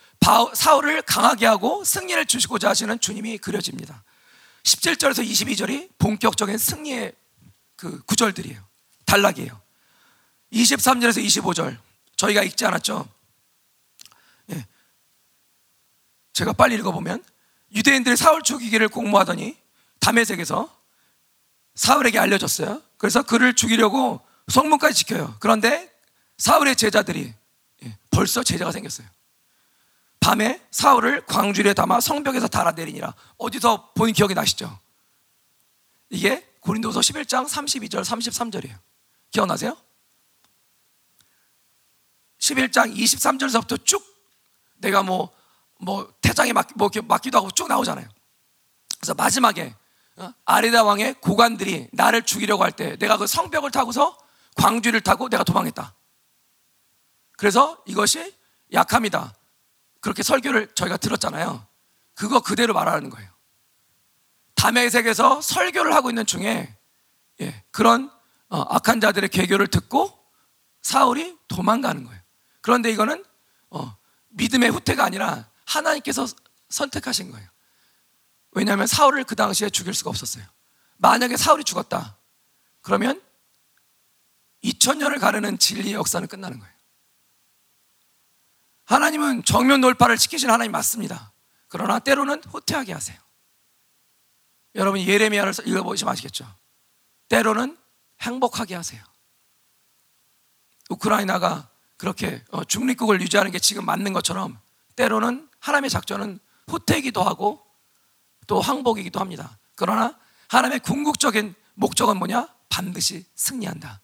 사울을 0.54 1.02
강하게 1.02 1.46
하고 1.46 1.84
승리를 1.84 2.26
주시고자 2.26 2.70
하시는 2.70 2.98
주님이 2.98 3.38
그려집니다. 3.38 4.04
17절에서 4.64 5.26
22절이 5.26 5.90
본격적인 5.98 6.58
승리의 6.58 7.12
그 7.76 8.02
구절들이에요. 8.04 8.62
단락이에요. 9.06 9.60
23절에서 10.52 11.24
25절 11.24 11.78
저희가 12.16 12.42
읽지 12.42 12.64
않았죠? 12.64 13.08
예. 14.52 14.66
제가 16.32 16.52
빨리 16.52 16.74
읽어보면 16.76 17.22
유대인들이 17.74 18.16
사울 18.16 18.42
죽이기를 18.42 18.88
공모하더니 18.88 19.56
담에색에서 20.00 20.83
사울에게 21.74 22.18
알려졌어요. 22.18 22.82
그래서 22.98 23.22
그를 23.22 23.54
죽이려고 23.54 24.20
성문까지 24.48 24.94
지켜요. 24.94 25.36
그런데 25.40 25.92
사울의 26.38 26.76
제자들이 26.76 27.34
예, 27.84 27.98
벌써 28.10 28.42
제자가 28.42 28.72
생겼어요. 28.72 29.06
밤에 30.20 30.62
사울을 30.70 31.26
광주리에 31.26 31.74
담아 31.74 32.00
성벽에서 32.00 32.48
달아내리니라. 32.48 33.14
어디서 33.36 33.92
본 33.92 34.12
기억이 34.12 34.34
나시죠? 34.34 34.78
이게 36.08 36.46
고린도서 36.60 37.00
11장 37.00 37.46
32절 37.46 38.04
33절이에요. 38.04 38.78
기억나세요? 39.30 39.76
11장 42.38 42.94
23절에서부터 42.96 43.84
쭉 43.84 44.02
내가 44.76 45.02
뭐, 45.02 45.30
뭐, 45.78 46.12
태장에 46.20 46.52
맡, 46.52 46.68
뭐, 46.74 46.90
맡기도 47.04 47.38
하고 47.38 47.50
쭉 47.50 47.68
나오잖아요. 47.68 48.08
그래서 48.98 49.14
마지막에 49.14 49.66
어? 49.66 49.83
아리다 50.44 50.84
왕의 50.84 51.14
고관들이 51.20 51.88
나를 51.92 52.22
죽이려고 52.22 52.62
할 52.64 52.72
때 52.72 52.96
내가 52.96 53.16
그 53.16 53.26
성벽을 53.26 53.70
타고서 53.70 54.16
광주를 54.56 55.00
타고 55.00 55.28
내가 55.28 55.42
도망했다. 55.44 55.94
그래서 57.36 57.82
이것이 57.86 58.34
약합니다. 58.72 59.34
그렇게 60.00 60.22
설교를 60.22 60.74
저희가 60.74 60.96
들었잖아요. 60.96 61.66
그거 62.14 62.40
그대로 62.40 62.74
말하는 62.74 63.10
거예요. 63.10 63.30
담의 64.54 64.90
색에서 64.90 65.40
설교를 65.40 65.94
하고 65.94 66.10
있는 66.10 66.24
중에 66.26 66.76
예, 67.40 67.64
그런 67.72 68.10
어, 68.48 68.60
악한 68.60 69.00
자들의 69.00 69.28
개교를 69.30 69.66
듣고 69.66 70.16
사울이 70.82 71.36
도망가는 71.48 72.04
거예요. 72.04 72.20
그런데 72.60 72.90
이거는 72.90 73.24
어, 73.70 73.96
믿음의 74.28 74.70
후퇴가 74.70 75.04
아니라 75.04 75.48
하나님께서 75.66 76.26
선택하신 76.68 77.32
거예요. 77.32 77.48
왜냐하면 78.54 78.86
사울을 78.86 79.24
그 79.24 79.36
당시에 79.36 79.68
죽일 79.68 79.94
수가 79.94 80.10
없었어요. 80.10 80.44
만약에 80.96 81.36
사울이 81.36 81.64
죽었다. 81.64 82.16
그러면 82.80 83.20
2000년을 84.62 85.20
가르는 85.20 85.58
진리의 85.58 85.94
역사는 85.94 86.26
끝나는 86.28 86.58
거예요. 86.58 86.74
하나님은 88.84 89.44
정면 89.44 89.80
돌파를 89.80 90.16
시키신 90.18 90.50
하나님 90.50 90.72
맞습니다. 90.72 91.32
그러나 91.68 91.98
때로는 91.98 92.42
후퇴하게 92.44 92.92
하세요. 92.92 93.18
여러분 94.74 95.00
예레미야를 95.00 95.52
읽어보시면 95.64 96.12
아시겠죠? 96.12 96.46
때로는 97.28 97.76
행복하게 98.20 98.74
하세요. 98.74 99.02
우크라이나가 100.90 101.68
그렇게 101.96 102.44
어, 102.50 102.64
중립국을 102.64 103.20
유지하는 103.20 103.50
게 103.50 103.58
지금 103.58 103.86
맞는 103.86 104.12
것처럼 104.12 104.58
때로는 104.96 105.48
하나님의 105.60 105.90
작전은 105.90 106.38
후퇴이기도 106.68 107.22
하고 107.22 107.63
또 108.46 108.60
항복이기도 108.60 109.20
합니다. 109.20 109.58
그러나 109.74 110.18
하나님의 110.48 110.80
궁극적인 110.80 111.54
목적은 111.74 112.16
뭐냐? 112.18 112.48
반드시 112.68 113.24
승리한다. 113.34 114.00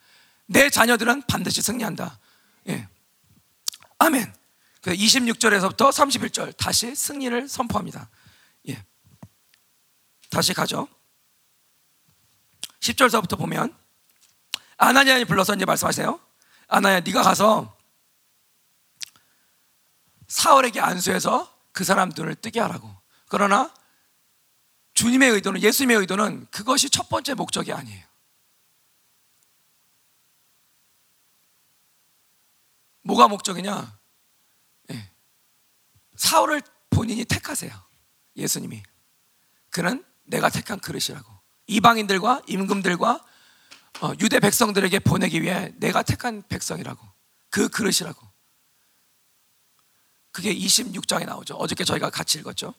내 0.47 0.71
자녀들은 0.71 1.23
반드시 1.23 1.63
승리한다. 1.63 2.19
예. 2.69 2.89
아멘. 3.99 4.35
26절에서부터 4.83 5.77
그 5.77 5.91
31절 5.91 6.57
다시 6.57 6.95
승리를 6.95 7.49
선포합니다. 7.49 8.09
예. 8.69 8.85
다시 10.31 10.55
가죠. 10.55 10.89
10절서부터 12.81 13.39
보면 13.39 13.77
아나니아이 14.77 15.25
불러서 15.27 15.55
이제 15.55 15.65
말씀하세요. 15.65 16.19
아나야 16.69 17.01
네가 17.01 17.23
가서 17.23 17.77
사울에게 20.29 20.81
안수해서 20.81 21.53
그 21.73 21.85
사람 21.85 22.11
눈을 22.15 22.37
뜨게 22.37 22.61
하라고. 22.61 22.95
그러나 23.29 23.73
주님의 25.01 25.31
의도는 25.31 25.63
예수님의 25.63 25.97
의도는 25.97 26.47
그것이 26.51 26.91
첫 26.91 27.09
번째 27.09 27.33
목적이 27.33 27.73
아니에요. 27.73 28.05
뭐가 33.01 33.27
목적이냐? 33.29 33.99
사울을 36.17 36.61
본인이 36.91 37.25
택하세요. 37.25 37.73
예수님이. 38.37 38.83
그는 39.71 40.05
내가 40.25 40.51
택한 40.51 40.79
그릇이라고. 40.79 41.33
이방인들과 41.67 42.43
임금들과 42.47 43.25
어, 44.03 44.13
유대 44.21 44.39
백성들에게 44.39 44.99
보내기 44.99 45.41
위해 45.41 45.73
내가 45.77 46.03
택한 46.03 46.43
백성이라고. 46.47 47.03
그 47.49 47.71
그릇이라고. 47.71 48.21
그게 50.31 50.55
26장에 50.55 51.25
나오죠. 51.25 51.55
어저께 51.55 51.85
저희가 51.85 52.11
같이 52.11 52.39
읽었죠. 52.39 52.75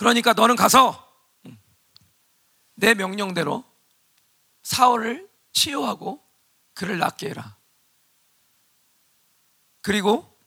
그러니까 0.00 0.32
너는 0.32 0.56
가서 0.56 1.14
음, 1.44 1.58
내 2.74 2.94
명령대로 2.94 3.62
사울을 4.62 5.28
치유하고 5.52 6.26
그를 6.72 6.98
낫게 6.98 7.28
해라. 7.28 7.58
그리고 9.82 10.38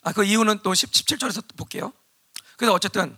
아, 0.00 0.14
그 0.14 0.24
이유는 0.24 0.60
또 0.62 0.72
17절에서 0.72 1.54
볼게요. 1.54 1.92
그래서 2.56 2.72
어쨌든 2.72 3.14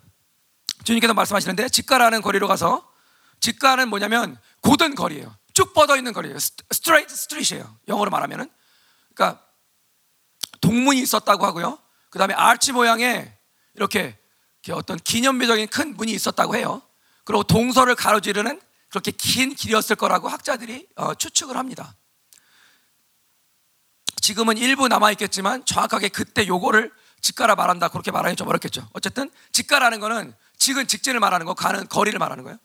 주님께서 0.83 1.15
말씀하시는데 1.15 1.69
직가라는 1.69 2.21
거리로 2.21 2.49
가서 2.49 2.93
직가는 3.39 3.89
뭐냐면 3.89 4.37
고든 4.61 4.97
거리예요. 4.97 5.37
쭉 5.53 5.73
뻗어 5.73 5.97
있는 5.97 6.13
거리예요. 6.13 6.37
스트레이트 6.41 7.15
스트리트예요. 7.15 7.79
영어로 7.87 8.11
말하면은. 8.11 8.51
그러니까 9.15 9.41
동문이 10.61 11.01
있었다고 11.01 11.47
하고요. 11.47 11.79
그다음에 12.11 12.35
아치 12.35 12.73
모양의 12.73 13.39
이렇게 13.75 14.19
어떤 14.73 14.99
기념비적인 14.99 15.69
큰 15.69 15.97
문이 15.97 16.13
있었다고 16.13 16.57
해요. 16.57 16.83
그리고 17.25 17.43
동서를 17.43 17.95
가로지르는 17.95 18.61
그렇게 18.89 19.11
긴 19.11 19.55
길이었을 19.55 19.97
거라고 19.97 20.29
학자들이 20.29 20.87
어, 20.97 21.15
추측을 21.15 21.57
합니다. 21.57 21.97
지금은 24.21 24.57
일부 24.57 24.89
남아있겠지만 24.89 25.67
정확하게 25.67 26.09
그때 26.09 26.47
요거를 26.47 26.93
직가라 27.21 27.57
말한다 27.57 27.89
그렇게 27.89 28.11
말하기 28.11 28.37
좀 28.37 28.49
어렵겠죠. 28.49 28.89
어쨌든 28.93 29.31
직가라는 29.53 30.01
거는 30.01 30.35
직은 30.59 30.87
직진을 30.87 31.21
말하는 31.21 31.45
거, 31.45 31.55
가는 31.55 31.87
거리를 31.89 32.19
말하는 32.19 32.45
거예요. 32.45 32.59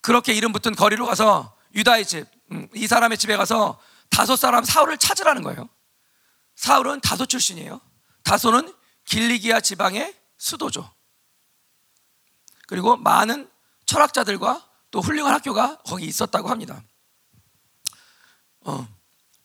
그렇게 0.00 0.32
이름 0.32 0.52
붙은 0.52 0.74
거리로 0.74 1.04
가서 1.04 1.56
유다의 1.74 2.06
집, 2.06 2.26
음, 2.52 2.68
이 2.74 2.86
사람의 2.86 3.18
집에 3.18 3.36
가서 3.36 3.78
다섯 4.08 4.36
사람 4.36 4.64
사울을 4.64 4.98
찾으라는 4.98 5.42
거예요. 5.42 5.68
사울은 6.54 7.00
다소 7.00 7.26
출신이에요. 7.26 7.80
다소는 8.22 8.72
길리기아 9.04 9.60
지방의 9.60 10.14
수도죠. 10.38 10.95
그리고 12.66 12.96
많은 12.96 13.48
철학자들과 13.86 14.66
또 14.90 15.00
훌륭한 15.00 15.34
학교가 15.34 15.78
거기 15.86 16.06
있었다고 16.06 16.48
합니다. 16.48 16.82
어, 18.60 18.86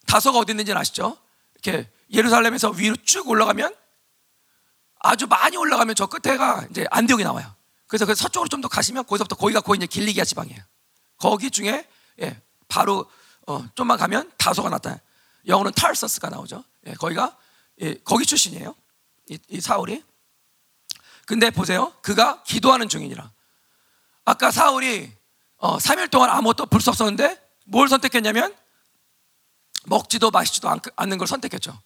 다소가 0.08 0.40
어디 0.40 0.52
있는지는 0.52 0.80
아시죠? 0.80 1.18
이렇게 1.54 1.90
예루살렘에서 2.12 2.70
위로 2.72 2.96
쭉 3.04 3.28
올라가면 3.30 3.76
아주 5.00 5.28
많이 5.28 5.58
올라가면 5.58 5.96
저 5.96 6.08
끝에가 6.08 6.66
이제 6.70 6.86
안디옥이 6.92 7.24
나와요. 7.24 7.56
그래서 7.88 8.06
그 8.06 8.16
서쪽으로 8.16 8.48
좀 8.48 8.62
더 8.62 8.68
가시면 8.68 9.06
거기서부터 9.06 9.36
거기가 9.36 9.62
거의 9.62 9.78
이제 9.78 9.88
길리기아 9.88 10.24
지방이에요. 10.24 10.62
거기 11.18 11.50
중에 11.52 11.88
예, 12.22 12.42
바로 12.68 13.10
어, 13.48 13.68
좀만 13.76 13.98
가면 13.98 14.32
다소가 14.38 14.70
나타나요. 14.70 15.00
영어는 15.48 15.72
탈서스가 15.74 16.30
나오죠. 16.30 16.64
예, 16.88 16.94
거기가 16.94 17.38
예, 17.82 17.96
거기 18.04 18.26
출신이에요. 18.26 18.76
이, 19.30 19.40
이 19.50 19.62
사울이. 19.62 20.04
근데 21.32 21.50
보세요. 21.50 21.94
그가 22.02 22.44
기도하는 22.44 22.90
중이니라. 22.90 23.32
아까 24.26 24.52
사울이 24.52 25.10
어, 25.56 25.78
3일 25.78 26.12
동안 26.12 26.30
아무것도 26.30 26.66
불수 26.66 26.90
없었는데 26.90 27.42
뭘 27.68 27.88
선택했냐면 27.88 28.54
먹지도 29.86 30.30
마시지도 30.30 30.70
않는 30.98 31.18
걸 31.18 31.28
선택했죠. 31.28 31.82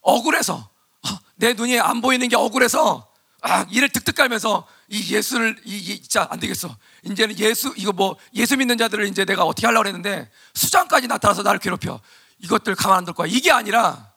억울해서 0.00 0.54
어, 0.54 1.08
내 1.34 1.54
눈이 1.54 1.80
안 1.80 2.00
보이는 2.00 2.28
게 2.28 2.36
억울해서 2.36 3.12
아, 3.40 3.66
이를 3.68 3.88
득득 3.88 4.14
깔면서 4.14 4.64
이 4.86 5.12
예수를 5.12 5.60
이, 5.64 5.76
이 5.76 6.00
진짜 6.00 6.28
안 6.30 6.38
되겠어. 6.38 6.76
이제는 7.02 7.36
예수 7.40 7.74
이거 7.76 7.90
뭐 7.90 8.16
예수 8.34 8.56
믿는 8.56 8.78
자들을 8.78 9.08
이제 9.08 9.24
내가 9.24 9.42
어떻게 9.42 9.66
하려고 9.66 9.88
했는데 9.88 10.30
수장까지 10.54 11.08
나타나서 11.08 11.42
나를 11.42 11.58
괴롭혀. 11.58 12.00
이것들 12.38 12.76
가만 12.76 12.98
안 12.98 13.04
둘 13.04 13.14
거야. 13.14 13.26
이게 13.28 13.50
아니라 13.50 14.12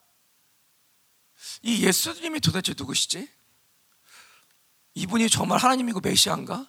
이 1.64 1.84
예수님이 1.84 2.42
도대체 2.42 2.76
누구시지? 2.78 3.41
이분이 4.94 5.30
정말 5.30 5.58
하나님이고 5.60 6.00
메시아인가? 6.02 6.68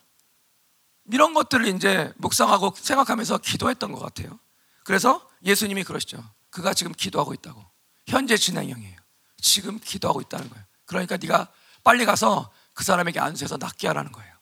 이런 1.11 1.35
것들을 1.35 1.67
이제 1.67 2.13
묵상하고 2.17 2.75
생각하면서 2.77 3.39
기도했던 3.39 3.93
것 3.93 3.99
같아요. 3.99 4.39
그래서 4.85 5.29
예수님이 5.45 5.85
그러시죠. 5.85 6.23
그가 6.51 6.75
지금 6.75 6.93
기도하고 6.93 7.35
있다고. 7.35 7.65
현재 8.07 8.37
진행형이에요. 8.37 8.97
지금 9.41 9.79
기도하고 9.81 10.21
있다는 10.21 10.49
거예요. 10.49 10.65
그러니까 10.85 11.17
네가 11.17 11.49
빨리 11.83 12.05
가서 12.05 12.53
그 12.75 12.85
사람에게 12.85 13.19
안수해서 13.19 13.57
낫게 13.57 13.89
하라는 13.89 14.13
거예요. 14.13 14.33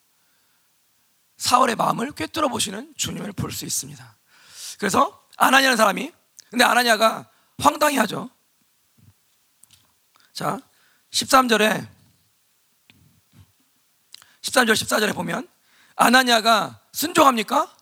사울의 1.39 1.77
마음을 1.77 2.13
꿰뚫어 2.13 2.49
보시는 2.49 2.95
주님을 2.97 3.33
볼 3.33 3.51
수 3.53 3.65
있습니다. 3.65 4.19
그래서 4.79 5.27
아나니아는 5.37 5.77
사람이 5.77 6.13
근데 6.51 6.65
아나니아가 6.65 7.31
황당해 7.59 7.97
하죠. 7.99 8.29
자, 10.33 10.59
13절에 11.11 11.89
13절 14.43 14.73
14절에 14.73 15.15
보면 15.15 15.49
아나니아가 15.97 16.81
순종합니까? 16.93 17.75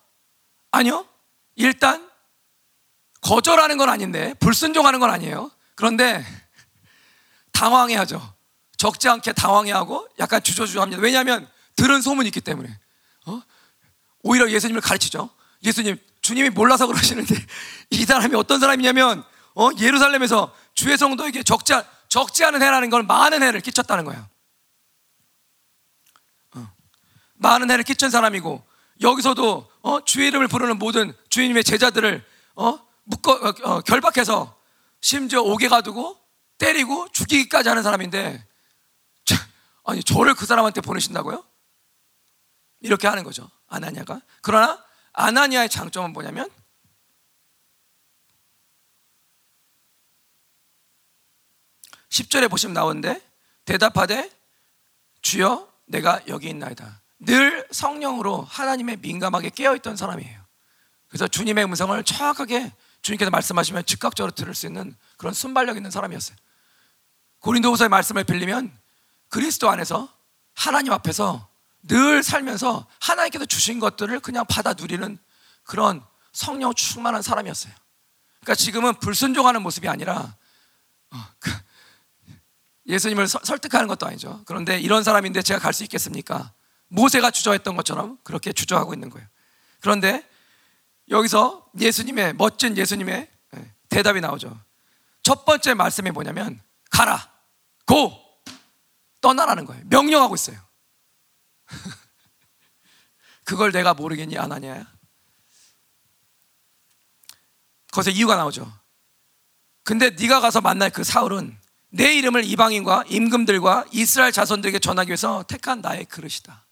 아니요. 0.71 1.07
일단 1.57 2.09
거절하는 3.21 3.77
건 3.79 3.88
아닌데 3.88 4.35
불순종하는 4.35 5.01
건 5.01 5.11
아니에요. 5.11 5.51
그런데 5.75 6.25
당황해하죠. 7.53 8.35
적지 8.77 9.09
않게 9.09 9.33
당황해하고 9.33 10.09
약간 10.21 10.42
주저주저합니다. 10.42 11.03
왜냐하면 11.03 11.49
들은 11.77 12.01
소문이 12.01 12.29
있기 12.29 12.40
때문에. 12.40 12.79
어? 13.27 13.42
오히려 14.23 14.51
예수님을 14.51 14.81
가르치죠. 14.81 15.31
예수님, 15.64 15.99
주님이 16.23 16.51
몰라서 16.51 16.87
그러시는데 16.87 17.35
이 17.90 18.05
사람이 18.05 18.35
어떤 18.37 18.61
사람이냐면 18.61 19.25
어? 19.55 19.71
예루살렘에서 19.79 20.55
주의 20.75 20.97
성도에게 20.97 21.42
적지, 21.42 21.73
적지 22.09 22.44
않은 22.44 22.62
해라는 22.62 22.90
걸 22.90 23.03
많은 23.03 23.42
해를 23.42 23.61
끼쳤다는 23.61 24.05
거예요. 24.05 24.29
어. 26.55 26.73
많은 27.38 27.70
해를 27.70 27.85
끼친 27.85 28.11
사람이고 28.11 28.62
여기서도 29.01 29.70
어? 29.83 30.05
주의 30.05 30.29
이름을 30.29 30.48
부르는 30.48 30.79
모든 30.79 31.14
주님의 31.31 31.64
제자들을 31.64 32.24
어? 32.57 32.79
묶어 33.05 33.33
어, 33.33 33.55
어, 33.62 33.81
결박해서 33.81 34.59
심지어 35.01 35.42
오게 35.42 35.68
가두고 35.68 36.18
때리고 36.59 37.09
죽이기까지 37.12 37.68
하는 37.68 37.83
사람인데 37.83 38.44
자, 39.24 39.37
아니 39.85 40.03
저를 40.03 40.35
그 40.35 40.46
사람한테 40.46 40.81
보내신다고요? 40.81 41.44
이렇게 42.81 43.07
하는 43.07 43.24
거죠 43.24 43.48
아나니아가 43.68 44.20
그러나 44.42 44.85
아나니아의 45.12 45.68
장점은 45.68 46.12
뭐냐면 46.12 46.48
(10절에) 52.11 52.51
보시면 52.51 52.74
나오는데 52.74 53.22
대답하되 53.64 54.31
주여 55.22 55.72
내가 55.87 56.20
여기 56.27 56.48
있나이다 56.48 57.01
늘 57.20 57.66
성령으로 57.70 58.42
하나님의 58.42 58.98
민감하게 58.98 59.50
깨어있던 59.50 59.96
사람이에요 59.96 60.40
그래서 61.09 61.26
주님의 61.26 61.64
음성을 61.64 62.02
정확하게 62.04 62.72
주님께서 63.02 63.31
말씀하시면 63.31 63.87
즉각적으로 63.87 64.33
들을 64.33 64.54
수 64.54 64.66
있는 64.66 64.94
그런 65.16 65.33
순발력 65.33 65.76
있는 65.76 65.90
사람이었어요. 65.90 66.37
고린도후서의 67.40 67.88
말씀을 67.88 68.24
빌리면 68.24 68.76
그리스도 69.28 69.70
안에서 69.70 70.12
하나님 70.54 70.92
앞에서 70.92 71.48
늘 71.83 72.22
살면서 72.22 72.87
하나님께서 73.00 73.46
주신 73.46 73.78
것들을 73.78 74.20
그냥 74.20 74.44
받아 74.46 74.74
누리는 74.74 75.18
그런 75.62 76.04
성령 76.33 76.74
충만한 76.74 77.22
사람이었어요. 77.22 77.72
그러니까 78.40 78.54
지금은 78.54 78.98
불순종하는 78.98 79.62
모습이 79.62 79.88
아니라 79.88 80.37
어, 81.11 81.24
그 81.38 81.50
예수님을 82.87 83.28
서, 83.28 83.38
설득하는 83.42 83.87
것도 83.88 84.07
아니죠. 84.07 84.42
그런데 84.44 84.78
이런 84.81 85.04
사람인데 85.04 85.42
제가 85.42 85.61
갈 85.61 85.72
수 85.72 85.85
있겠습니까? 85.85 86.52
모세가 86.88 87.31
주저했던 87.31 87.77
것처럼 87.77 88.18
그렇게 88.24 88.53
주저하고 88.53 88.94
있는 88.94 89.11
거예요. 89.11 89.27
그런데 89.81 90.29
여기서 91.11 91.66
예수님의 91.79 92.35
멋진 92.35 92.77
예수님의 92.77 93.31
예, 93.57 93.72
대답이 93.88 94.20
나오죠. 94.20 94.59
첫 95.22 95.44
번째 95.44 95.74
말씀이 95.74 96.11
뭐냐면 96.11 96.61
가라, 96.90 97.31
고 97.87 98.12
떠나라는 99.20 99.64
거예요. 99.64 99.83
명령하고 99.87 100.35
있어요. 100.35 100.59
그걸 103.44 103.72
내가 103.72 103.94
모르겠니 103.94 104.38
아나니아야? 104.38 104.87
거기서 107.92 108.11
이유가 108.11 108.37
나오죠. 108.37 108.70
근데 109.83 110.11
네가 110.11 110.40
가서 110.40 110.61
만날 110.61 110.90
그 110.90 111.03
사울은 111.03 111.59
내 111.90 112.14
이름을 112.14 112.44
이방인과 112.44 113.05
임금들과 113.09 113.87
이스라엘 113.92 114.33
자손들에게 114.33 114.79
전하기 114.79 115.09
위해서 115.09 115.42
택한 115.48 115.81
나의 115.81 116.05
그릇이다. 116.05 116.67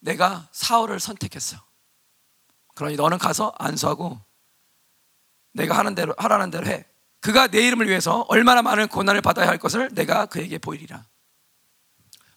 내가 0.00 0.48
사울을 0.52 1.00
선택했어. 1.00 1.56
그러니 2.74 2.96
너는 2.96 3.18
가서 3.18 3.54
안수하고 3.58 4.20
내가 5.52 5.76
하는 5.76 5.94
대로 5.94 6.14
하라는 6.18 6.50
대로 6.50 6.66
해. 6.66 6.86
그가 7.20 7.48
내 7.48 7.66
이름을 7.66 7.88
위해서 7.88 8.24
얼마나 8.28 8.62
많은 8.62 8.88
고난을 8.88 9.20
받아야 9.20 9.48
할 9.48 9.58
것을 9.58 9.90
내가 9.92 10.26
그에게 10.26 10.58
보이리라. 10.58 11.04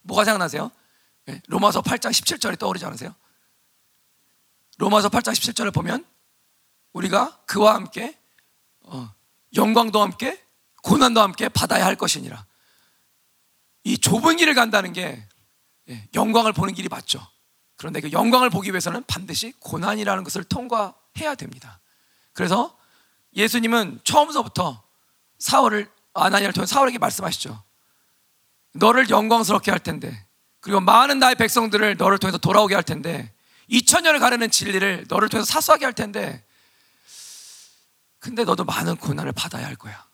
뭐가 0.02 0.24
생각나세요? 0.24 0.70
네, 1.26 1.40
로마서 1.46 1.80
8장 1.80 2.10
17절이 2.10 2.58
떠오르지 2.58 2.84
않으세요? 2.84 3.14
로마서 4.76 5.08
8장 5.08 5.32
17절을 5.32 5.72
보면 5.72 6.04
우리가 6.92 7.40
그와 7.46 7.74
함께 7.74 8.18
어, 8.80 9.10
영광도 9.56 10.02
함께 10.02 10.44
고난도 10.82 11.22
함께 11.22 11.48
받아야 11.48 11.86
할 11.86 11.96
것이니라. 11.96 12.44
이 13.84 13.98
좁은 13.98 14.36
길을 14.36 14.54
간다는 14.54 14.92
게 14.92 15.26
예, 15.88 16.08
영광을 16.14 16.52
보는 16.52 16.74
길이 16.74 16.88
맞죠. 16.88 17.26
그런데 17.76 18.00
그 18.00 18.12
영광을 18.12 18.50
보기 18.50 18.70
위해서는 18.70 19.04
반드시 19.06 19.52
고난이라는 19.58 20.24
것을 20.24 20.44
통과해야 20.44 21.34
됩니다. 21.36 21.80
그래서 22.32 22.76
예수님은 23.34 24.00
처음서부터 24.04 24.82
사울을 25.38 25.90
아나니아를 26.14 26.52
통해 26.52 26.66
사울에게 26.66 26.98
말씀하시죠. 26.98 27.62
너를 28.72 29.10
영광스럽게 29.10 29.70
할 29.70 29.80
텐데 29.80 30.26
그리고 30.60 30.80
많은 30.80 31.18
나의 31.18 31.34
백성들을 31.34 31.96
너를 31.96 32.18
통해서 32.18 32.38
돌아오게 32.38 32.74
할 32.74 32.82
텐데 32.82 33.32
2000년을 33.70 34.20
가르는 34.20 34.50
진리를 34.50 35.06
너를 35.08 35.28
통해서 35.28 35.50
사수하게 35.50 35.84
할 35.84 35.92
텐데 35.92 36.44
근데 38.18 38.44
너도 38.44 38.64
많은 38.64 38.96
고난을 38.96 39.32
받아야 39.32 39.66
할 39.66 39.76
거야. 39.76 40.06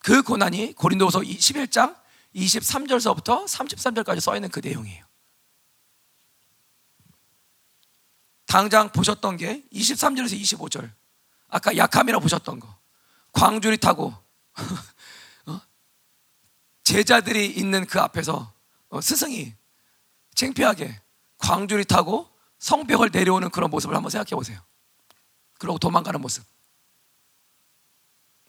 그 0.00 0.22
고난이 0.22 0.74
고린도서 0.74 1.20
11장 1.20 1.96
23절서부터 2.34 3.46
33절까지 3.46 4.20
써 4.20 4.34
있는 4.34 4.50
그 4.50 4.60
내용이에요. 4.62 5.09
당장 8.50 8.90
보셨던 8.90 9.36
게 9.36 9.62
23절에서 9.72 10.36
25절. 10.40 10.90
아까 11.46 11.76
약함이라 11.76 12.18
보셨던 12.18 12.58
거. 12.58 12.76
광주리 13.30 13.76
타고 13.76 14.12
어? 15.46 15.60
제자들이 16.82 17.46
있는 17.46 17.86
그 17.86 18.00
앞에서 18.00 18.52
어, 18.88 19.00
스승이 19.00 19.54
창피하게 20.34 21.00
광주리 21.38 21.84
타고 21.84 22.28
성벽을 22.58 23.10
내려오는 23.12 23.50
그런 23.50 23.70
모습을 23.70 23.94
한번 23.94 24.10
생각해 24.10 24.30
보세요. 24.30 24.60
그러고 25.60 25.78
도망가는 25.78 26.20
모습. 26.20 26.44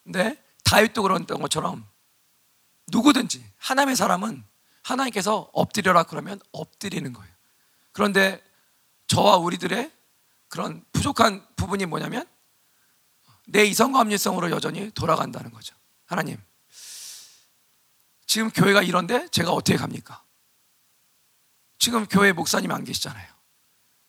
근데 0.04 0.44
다윗도 0.64 1.04
그랬던 1.04 1.40
것처럼 1.40 1.88
누구든지 2.88 3.46
하나님의 3.58 3.96
사람은 3.96 4.44
하나님께서 4.82 5.52
엎드려라 5.54 6.02
그러면 6.02 6.40
엎드리는 6.52 7.14
거예요. 7.14 7.32
그런데 7.92 8.44
저와 9.12 9.36
우리들의 9.36 9.92
그런 10.48 10.86
부족한 10.94 11.46
부분이 11.58 11.86
뭐냐면 11.86 12.26
내 13.46 13.66
이성과 13.66 14.00
합리성으로 14.00 14.52
여전히 14.52 14.90
돌아간다는 14.92 15.52
거죠. 15.52 15.76
하나님, 16.06 16.38
지금 18.26 18.50
교회가 18.50 18.82
이런데 18.82 19.28
제가 19.28 19.52
어떻게 19.52 19.78
갑니까? 19.78 20.24
지금 21.78 22.06
교회 22.06 22.32
목사님 22.32 22.72
안 22.72 22.86
계시잖아요. 22.86 23.30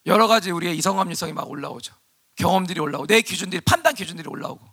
여러 0.07 0.29
가지 0.29 0.53
우리의 0.53 0.79
이성 0.79 1.01
합리성이 1.01 1.33
막 1.33 1.51
올라오죠. 1.51 1.93
경험들이 2.37 2.79
올라오고 2.79 3.09
내 3.09 3.23
기준들이 3.23 3.63
판단 3.63 3.97
기준들이 3.97 4.29
올라오고. 4.29 4.65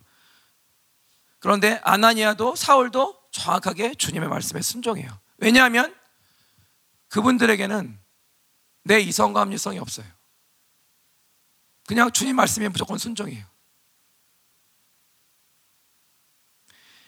그런데 1.40 1.80
아나니아도 1.82 2.54
사울도 2.54 3.20
정확하게 3.32 3.96
주님의 3.96 4.28
말씀에 4.28 4.62
순종해요. 4.62 5.10
왜냐하면 5.38 5.92
그분들에게는 7.08 8.00
내 8.84 9.00
이성과 9.00 9.40
합리성이 9.40 9.80
없어요. 9.80 10.19
그냥 11.90 12.12
주님 12.12 12.36
말씀에 12.36 12.68
무조건 12.68 12.98
순종해요. 12.98 13.44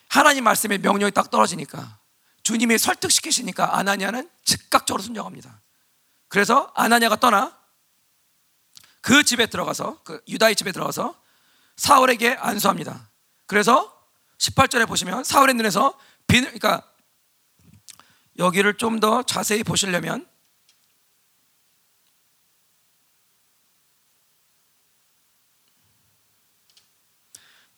하나님 0.09 0.43
말씀에 0.43 0.79
명령이 0.79 1.13
딱 1.13 1.31
떨어지니까 1.31 2.01
주님이 2.43 2.79
설득시키시니까 2.79 3.79
아나니아는 3.79 4.29
즉각적으로 4.43 5.01
순종합니다. 5.01 5.63
그래서 6.27 6.73
아나니아가 6.75 7.15
떠나 7.21 7.57
그 9.01 9.23
집에 9.23 9.47
들어가서 9.47 10.03
그 10.03 10.21
유다의 10.27 10.57
집에 10.57 10.73
들어가서 10.73 11.15
사울에게 11.77 12.33
안수합니다. 12.41 13.09
그래서 13.47 13.97
18절에 14.39 14.89
보시면 14.89 15.23
사울의 15.23 15.55
눈에서 15.55 15.97
비 16.27 16.41
그러니까 16.41 16.83
여기를 18.37 18.79
좀 18.79 18.99
더 18.99 19.23
자세히 19.23 19.63
보시려면 19.63 20.29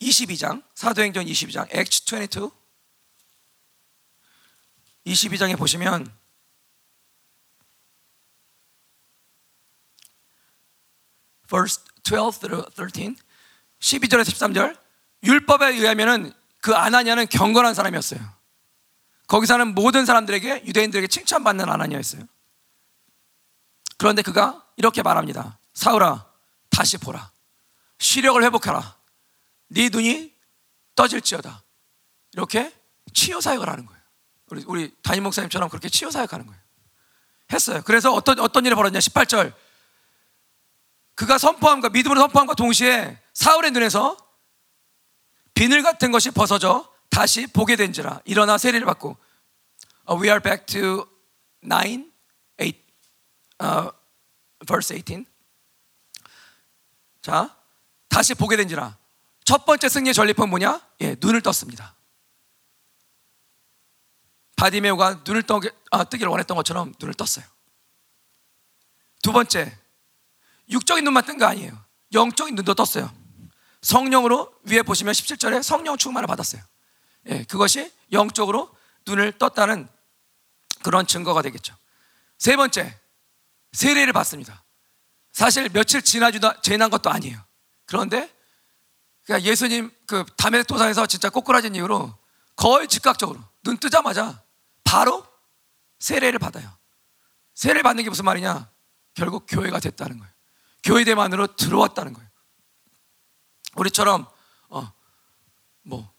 22장 0.04 0.62
사도행전 0.74 1.24
22장 1.24 1.74
Acts 1.74 2.04
22 2.04 2.50
22장에 5.06 5.56
보시면 5.58 6.12
verse 11.48 11.82
12 12.02 12.40
through 12.40 12.70
13 12.76 13.16
12절에서 13.80 14.24
13절 14.24 14.78
율법에 15.24 15.68
의하면은 15.68 16.32
그 16.60 16.74
아나니아는 16.74 17.26
경건한 17.26 17.74
사람이었어요. 17.74 18.20
거기 19.26 19.46
사는 19.46 19.74
모든 19.74 20.06
사람들에게 20.06 20.64
유대인들에게 20.66 21.06
칭찬받는 21.08 21.68
아나니아였어요. 21.68 22.22
그런데 23.98 24.22
그가 24.22 24.66
이렇게 24.76 25.02
말합니다. 25.02 25.58
사울아 25.72 26.26
다시 26.70 26.98
보라. 26.98 27.30
시력을 27.98 28.42
회복하라. 28.44 28.96
네 29.74 29.88
눈이 29.88 30.32
떠질지어다. 30.94 31.62
이렇게 32.32 32.72
치유 33.12 33.40
사역을 33.40 33.68
하는 33.68 33.84
거예요. 33.86 34.00
우리, 34.46 34.64
우리 34.66 34.94
담임 35.02 35.24
목사님처럼 35.24 35.68
그렇게 35.68 35.88
치유 35.88 36.10
사역하는 36.10 36.46
거예요. 36.46 36.60
했어요. 37.52 37.82
그래서 37.84 38.12
어떤 38.12 38.38
어떤 38.38 38.64
일이 38.64 38.74
벌어졌냐? 38.74 39.00
18절. 39.00 39.52
그가 41.16 41.38
선포함과 41.38 41.90
믿음으로 41.90 42.20
선포함과 42.20 42.54
동시에 42.54 43.20
사울의 43.34 43.72
눈에서 43.72 44.16
비늘 45.54 45.82
같은 45.82 46.10
것이 46.10 46.30
벗어져 46.30 46.92
다시 47.10 47.46
보게 47.46 47.76
된지라 47.76 48.20
일어나 48.24 48.58
세례를 48.58 48.86
받고 48.86 49.16
uh, 50.10 50.20
we 50.20 50.28
are 50.28 50.40
back 50.40 50.66
to 50.66 51.06
9 51.62 52.10
8 52.56 52.74
uh, 53.62 53.90
verse 54.66 54.96
18 54.96 55.24
자 57.22 57.56
다시 58.08 58.34
보게 58.34 58.56
된지라 58.56 58.98
첫 59.44 59.64
번째 59.66 59.88
승리의 59.88 60.14
전리품 60.14 60.50
뭐냐? 60.50 60.80
예, 61.00 61.16
눈을 61.20 61.42
떴습니다. 61.42 61.94
바디메오가 64.56 65.22
눈을 65.26 65.42
떠, 65.42 65.60
아, 65.90 66.04
뜨기를 66.04 66.30
원했던 66.30 66.56
것처럼 66.56 66.94
눈을 66.98 67.14
떴어요. 67.14 67.44
두 69.22 69.32
번째, 69.32 69.76
육적인 70.70 71.04
눈만 71.04 71.24
뜬 71.26 71.38
거 71.38 71.46
아니에요. 71.46 71.78
영적인 72.12 72.54
눈도 72.54 72.74
떴어요. 72.74 73.12
성령으로 73.82 74.54
위에 74.64 74.82
보시면 74.82 75.12
17절에 75.12 75.62
성령 75.62 75.96
충만을 75.98 76.26
받았어요. 76.26 76.62
예, 77.26 77.44
그것이 77.44 77.92
영적으로 78.12 78.74
눈을 79.06 79.32
떴다는 79.32 79.88
그런 80.82 81.06
증거가 81.06 81.42
되겠죠. 81.42 81.76
세 82.38 82.56
번째, 82.56 82.98
세례를 83.72 84.12
받습니다. 84.12 84.62
사실 85.32 85.68
며칠 85.68 86.00
지나주다 86.00 86.62
지난 86.62 86.90
것도 86.90 87.10
아니에요. 87.10 87.42
그런데 87.86 88.33
그러니까 89.24 89.50
예수님 89.50 89.90
그 90.06 90.24
담의 90.36 90.64
도상에서 90.64 91.06
진짜 91.06 91.30
꼬꾸라진 91.30 91.74
이후로 91.74 92.16
거의 92.56 92.88
즉각적으로 92.88 93.40
눈 93.62 93.76
뜨자마자 93.78 94.42
바로 94.84 95.26
세례를 95.98 96.38
받아요. 96.38 96.70
세례를 97.54 97.82
받는 97.82 98.04
게 98.04 98.10
무슨 98.10 98.24
말이냐? 98.24 98.70
결국 99.14 99.46
교회가 99.48 99.80
됐다는 99.80 100.18
거예요. 100.18 100.32
교회대만으로 100.82 101.56
들어왔다는 101.56 102.12
거예요. 102.12 102.28
우리처럼 103.76 104.26
어, 104.68 104.92
뭐, 105.82 106.12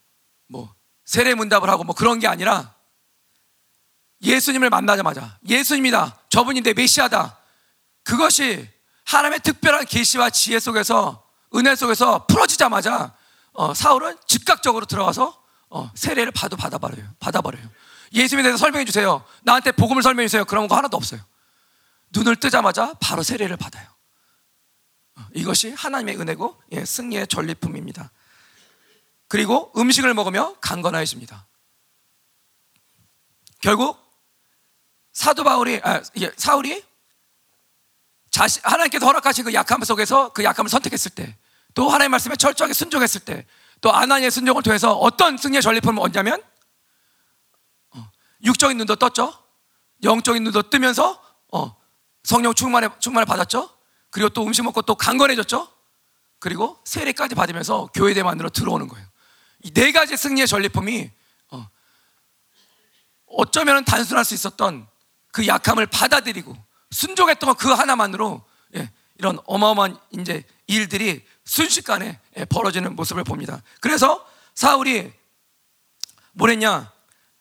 뭐 0.48 0.74
세례 1.04 1.34
문답을 1.34 1.70
하고 1.70 1.84
뭐 1.84 1.94
그런 1.94 2.18
게 2.18 2.26
아니라 2.26 2.74
예수님을 4.22 4.70
만나자마자 4.70 5.38
예수님이다. 5.46 6.20
저분이 6.30 6.62
내 6.62 6.72
메시아다. 6.72 7.38
그것이 8.02 8.68
하나님의 9.04 9.40
특별한 9.40 9.84
계시와 9.86 10.30
지혜 10.30 10.58
속에서 10.58 11.25
은혜 11.56 11.74
속에서 11.74 12.26
풀어지자마자 12.26 13.14
어, 13.52 13.74
사울은 13.74 14.16
즉각적으로 14.26 14.86
들어가서 14.86 15.42
어, 15.70 15.90
세례를 15.94 16.32
받아 16.32 16.56
받아버려요. 16.56 17.08
받아버려요. 17.18 17.68
예수님에 18.12 18.42
대해서 18.42 18.58
설명해 18.58 18.84
주세요. 18.84 19.24
나한테 19.42 19.72
복음을 19.72 20.02
설명해 20.02 20.28
주세요. 20.28 20.44
그런 20.44 20.68
거 20.68 20.76
하나도 20.76 20.96
없어요. 20.96 21.20
눈을 22.10 22.36
뜨자마자 22.36 22.94
바로 23.00 23.22
세례를 23.22 23.56
받아요. 23.56 23.88
어, 25.16 25.22
이것이 25.34 25.72
하나님의 25.72 26.20
은혜고 26.20 26.62
예, 26.72 26.84
승리의 26.84 27.26
전리품입니다. 27.28 28.10
그리고 29.28 29.72
음식을 29.76 30.14
먹으며 30.14 30.54
강건하여집니다. 30.60 31.46
결국 33.60 33.98
사도 35.12 35.42
바울이 35.42 35.80
아, 35.82 36.02
예, 36.20 36.30
사울이 36.36 36.84
자신, 38.30 38.60
하나님께서 38.64 39.06
허락하신 39.06 39.44
그 39.46 39.54
약함 39.54 39.82
속에서 39.82 40.32
그 40.34 40.44
약함을 40.44 40.68
선택했을 40.68 41.12
때, 41.12 41.36
또 41.76 41.88
하나님의 41.90 42.08
말씀에 42.08 42.36
철저하게 42.36 42.72
순종했을 42.72 43.20
때, 43.20 43.46
또 43.82 43.92
아나니의 43.92 44.30
순종을 44.30 44.62
통해서 44.62 44.94
어떤 44.94 45.36
승리의 45.36 45.60
전리품을 45.60 46.02
얻냐면, 46.02 46.42
어, 47.90 48.10
육적인 48.42 48.78
눈도 48.78 48.96
떴죠. 48.96 49.32
영적인 50.02 50.42
눈도 50.42 50.70
뜨면서 50.70 51.22
어, 51.52 51.76
성령 52.24 52.54
충만에 52.54 52.88
충만을 52.98 53.26
받았죠. 53.26 53.70
그리고 54.10 54.30
또 54.30 54.42
음식 54.44 54.62
먹고 54.62 54.80
또 54.82 54.94
강건해졌죠. 54.94 55.68
그리고 56.38 56.80
세례까지 56.84 57.34
받으면서 57.34 57.90
교회대만으로 57.94 58.48
들어오는 58.48 58.88
거예요. 58.88 59.06
이 59.62 59.70
네 59.72 59.92
가지 59.92 60.16
승리의 60.16 60.46
전리품이 60.46 61.10
어, 61.50 61.68
어쩌면 63.26 63.84
단순할 63.84 64.24
수 64.24 64.32
있었던 64.32 64.88
그 65.30 65.46
약함을 65.46 65.86
받아들이고 65.88 66.56
순종했던 66.90 67.48
것그 67.50 67.68
하나만으로 67.70 68.42
예, 68.76 68.90
이런 69.18 69.38
어마어마한 69.44 69.98
이제 70.12 70.42
일들이 70.66 71.22
순식간에 71.46 72.20
예, 72.36 72.44
벌어지는 72.44 72.94
모습을 72.94 73.24
봅니다. 73.24 73.62
그래서 73.80 74.26
사울이 74.54 75.12
뭐랬냐? 76.32 76.92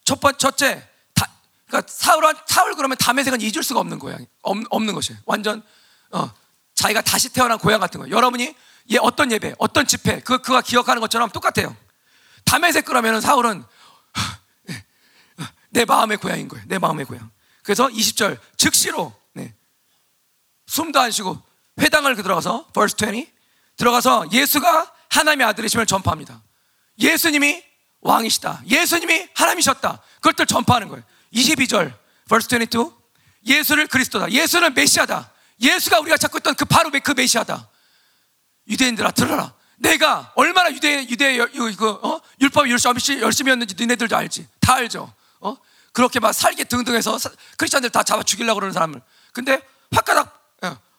첫 0.06 0.20
번, 0.22 0.38
첫째, 0.38 0.88
다, 1.14 1.30
그러니까 1.68 1.92
사울, 1.92 2.24
사울 2.46 2.76
그러면 2.76 2.98
담에색은 2.98 3.42
잊을 3.42 3.64
수가 3.64 3.80
없는 3.82 4.00
거야. 4.00 4.18
없, 4.42 4.58
없는 4.70 4.94
것이에요. 4.94 5.20
완전, 5.26 5.64
어, 6.12 6.32
자기가 6.76 7.02
다시 7.02 7.30
태어난 7.30 7.58
고향 7.58 7.80
같은 7.80 8.00
거예요. 8.00 8.16
여러분이 8.16 8.56
예, 8.92 8.98
어떤 9.02 9.32
예배, 9.32 9.56
어떤 9.58 9.86
집회, 9.86 10.22
그, 10.22 10.38
그가 10.38 10.62
기억하는 10.62 11.02
것처럼 11.02 11.30
똑같아요. 11.32 11.76
담에색 12.46 12.86
그러면 12.86 13.20
사울은 13.20 13.64
예, 14.70 14.86
내 15.70 15.84
마음의 15.86 16.18
고향인 16.18 16.48
거예요. 16.48 16.64
내 16.68 16.78
마음의 16.78 17.06
고향. 17.06 17.32
그래서 17.64 17.88
20절, 17.88 18.40
즉시로 18.58 19.14
숨도 20.68 21.00
안 21.00 21.12
쉬고 21.12 21.42
회당을 21.80 22.16
들어가서 22.16 22.68
verse 22.74 22.98
20 22.98 23.35
들어가서 23.78 24.26
예수가 24.32 24.94
하나님의 25.10 25.48
아들이심을 25.48 25.86
전파합니다. 25.86 26.42
예수님이 27.00 27.64
왕이시다. 28.02 28.62
예수님이 28.68 29.28
하나님이셨다. 29.34 30.02
그것들 30.16 30.46
전파하는 30.46 30.88
거예요. 30.90 31.04
22절 31.34 31.94
verse 32.28 32.58
22 32.58 32.92
예수를 33.46 33.88
그리스도다. 33.88 34.32
예수는 34.32 34.74
메시아다. 34.74 35.32
예수가 35.62 36.00
우리가 36.00 36.18
찾고 36.18 36.40
있던 36.40 36.56
그 36.56 36.66
바로 36.66 36.92
그 37.04 37.12
메시아다. 37.12 37.70
유대인들아 38.68 39.12
들어라. 39.12 39.54
내가 39.78 40.32
얼마나 40.36 40.72
유대 40.72 41.06
유대 41.08 41.38
그 41.38 41.90
어? 41.90 42.22
율법 42.42 42.70
열심히 42.70 43.22
열심히였는지 43.22 43.76
너네들도 43.78 44.16
알지. 44.16 44.48
다 44.60 44.76
알죠. 44.76 45.14
어? 45.40 45.58
그렇게 45.92 46.20
막 46.20 46.34
살게 46.34 46.64
등등해서 46.66 47.18
크리스천들 47.58 47.90
다 47.90 48.04
잡아 48.04 48.24
죽이려고 48.24 48.60
그러는 48.60 48.74
사람을. 48.74 49.02
근데 49.34 49.62
화가닥 49.92 50.46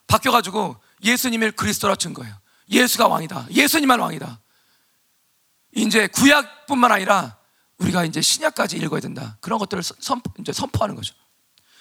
바뀌어 0.07 0.31
가지고 0.31 0.77
예수님을 1.03 1.51
그리스도라 1.51 1.95
친 1.95 2.13
거예요. 2.13 2.33
예수가 2.69 3.07
왕이다. 3.07 3.47
예수님만 3.51 3.99
왕이다. 3.99 4.39
이제 5.75 6.07
구약뿐만 6.07 6.91
아니라 6.91 7.37
우리가 7.77 8.03
이제 8.05 8.21
신약까지 8.21 8.77
읽어야 8.77 8.99
된다. 8.99 9.37
그런 9.41 9.59
것들을 9.59 9.83
선포, 9.83 10.31
이제 10.39 10.51
선포하는 10.51 10.95
거죠. 10.95 11.13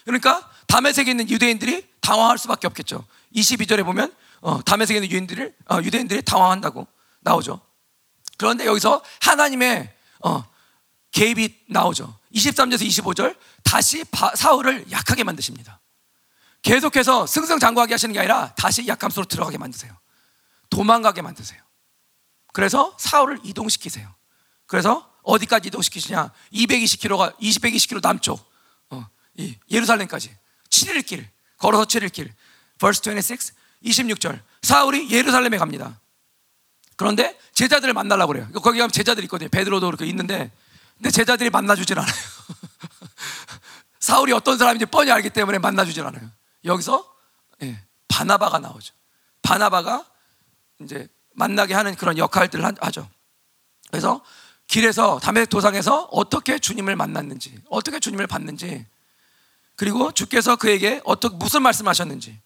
그러니까 0.05 0.49
담에색에 0.67 1.11
있는 1.11 1.29
유대인들이 1.29 1.87
당황할 2.01 2.39
수밖에 2.39 2.67
없겠죠. 2.67 3.05
22절에 3.35 3.85
보면 3.85 4.15
어, 4.41 4.63
담에색에 4.63 4.99
있는 4.99 5.09
유대인들을 5.09 5.55
어, 5.71 5.79
유대인들이 5.83 6.23
당황한다고 6.23 6.87
나오죠. 7.21 7.61
그런데 8.37 8.67
여기서 8.67 9.03
하나님의 9.23 9.93
어, 10.25 10.45
개입이 11.11 11.65
나오죠. 11.69 12.17
23절에서 12.35 12.87
25절 12.87 13.37
다시 13.65 14.05
바, 14.05 14.35
사울을 14.37 14.91
약하게 14.91 15.25
만드십니다. 15.25 15.81
계속해서 16.63 17.27
승승장구하게 17.27 17.95
하시는 17.95 18.13
게 18.13 18.19
아니라 18.19 18.55
다시 18.55 18.87
약함 18.87 19.11
속으로 19.11 19.27
들어가게 19.27 19.59
만드세요. 19.59 19.97
도망가게 20.71 21.23
만드세요. 21.23 21.61
그래서 22.53 22.97
사울을 22.99 23.41
이동시키세요. 23.45 24.15
그래서 24.67 25.13
어디까지 25.23 25.69
이동시키시냐? 25.69 26.33
220km가 26.53 27.37
220km 27.39 28.01
남쪽 28.01 28.41
어, 28.91 29.07
예루살렘까지 29.71 30.37
7일 30.71 31.05
길 31.07 31.31
걸어서 31.59 31.85
7일 31.85 32.13
길. 32.13 32.35
verse 32.79 33.13
26 33.13 33.55
26절 33.85 34.41
사울이 34.63 35.11
예루살렘에 35.11 35.59
갑니다. 35.59 36.01
그런데 36.97 37.39
제자들을 37.53 37.93
만나려고 37.95 38.33
그래요. 38.33 38.49
거기 38.63 38.79
가면 38.79 38.91
제자들 38.91 39.23
있거든요. 39.25 39.49
베드로도 39.51 39.87
그렇게 39.87 40.07
있는데 40.07 40.51
근데 40.97 41.11
제자들이 41.11 41.51
만나주질 41.51 41.99
않아요. 41.99 42.15
사울이 44.01 44.33
어떤 44.33 44.57
사람인지 44.57 44.87
뻔히 44.87 45.11
알기 45.11 45.31
때문에 45.31 45.59
만나주질 45.59 46.05
않아요. 46.07 46.31
여기서 46.65 47.15
예, 47.63 47.83
바나바가 48.09 48.59
나오죠. 48.59 48.95
바나바가 49.43 50.07
이제 50.81 51.09
만나게 51.35 51.75
하는 51.75 51.95
그런 51.95 52.19
역할들을 52.19 52.65
하죠. 52.81 53.09
그래서 53.91 54.25
길에서 54.67 55.19
담의 55.21 55.47
도상에서 55.47 56.09
어떻게 56.11 56.59
주님을 56.59 56.97
만났는지, 56.97 57.59
어떻게 57.71 58.01
주님을 58.01 58.27
봤는지, 58.27 58.87
그리고 59.77 60.11
주께서 60.13 60.57
그에게 60.57 61.01
어떻게 61.05 61.37
무슨 61.37 61.63
말씀하셨는지, 61.63 62.41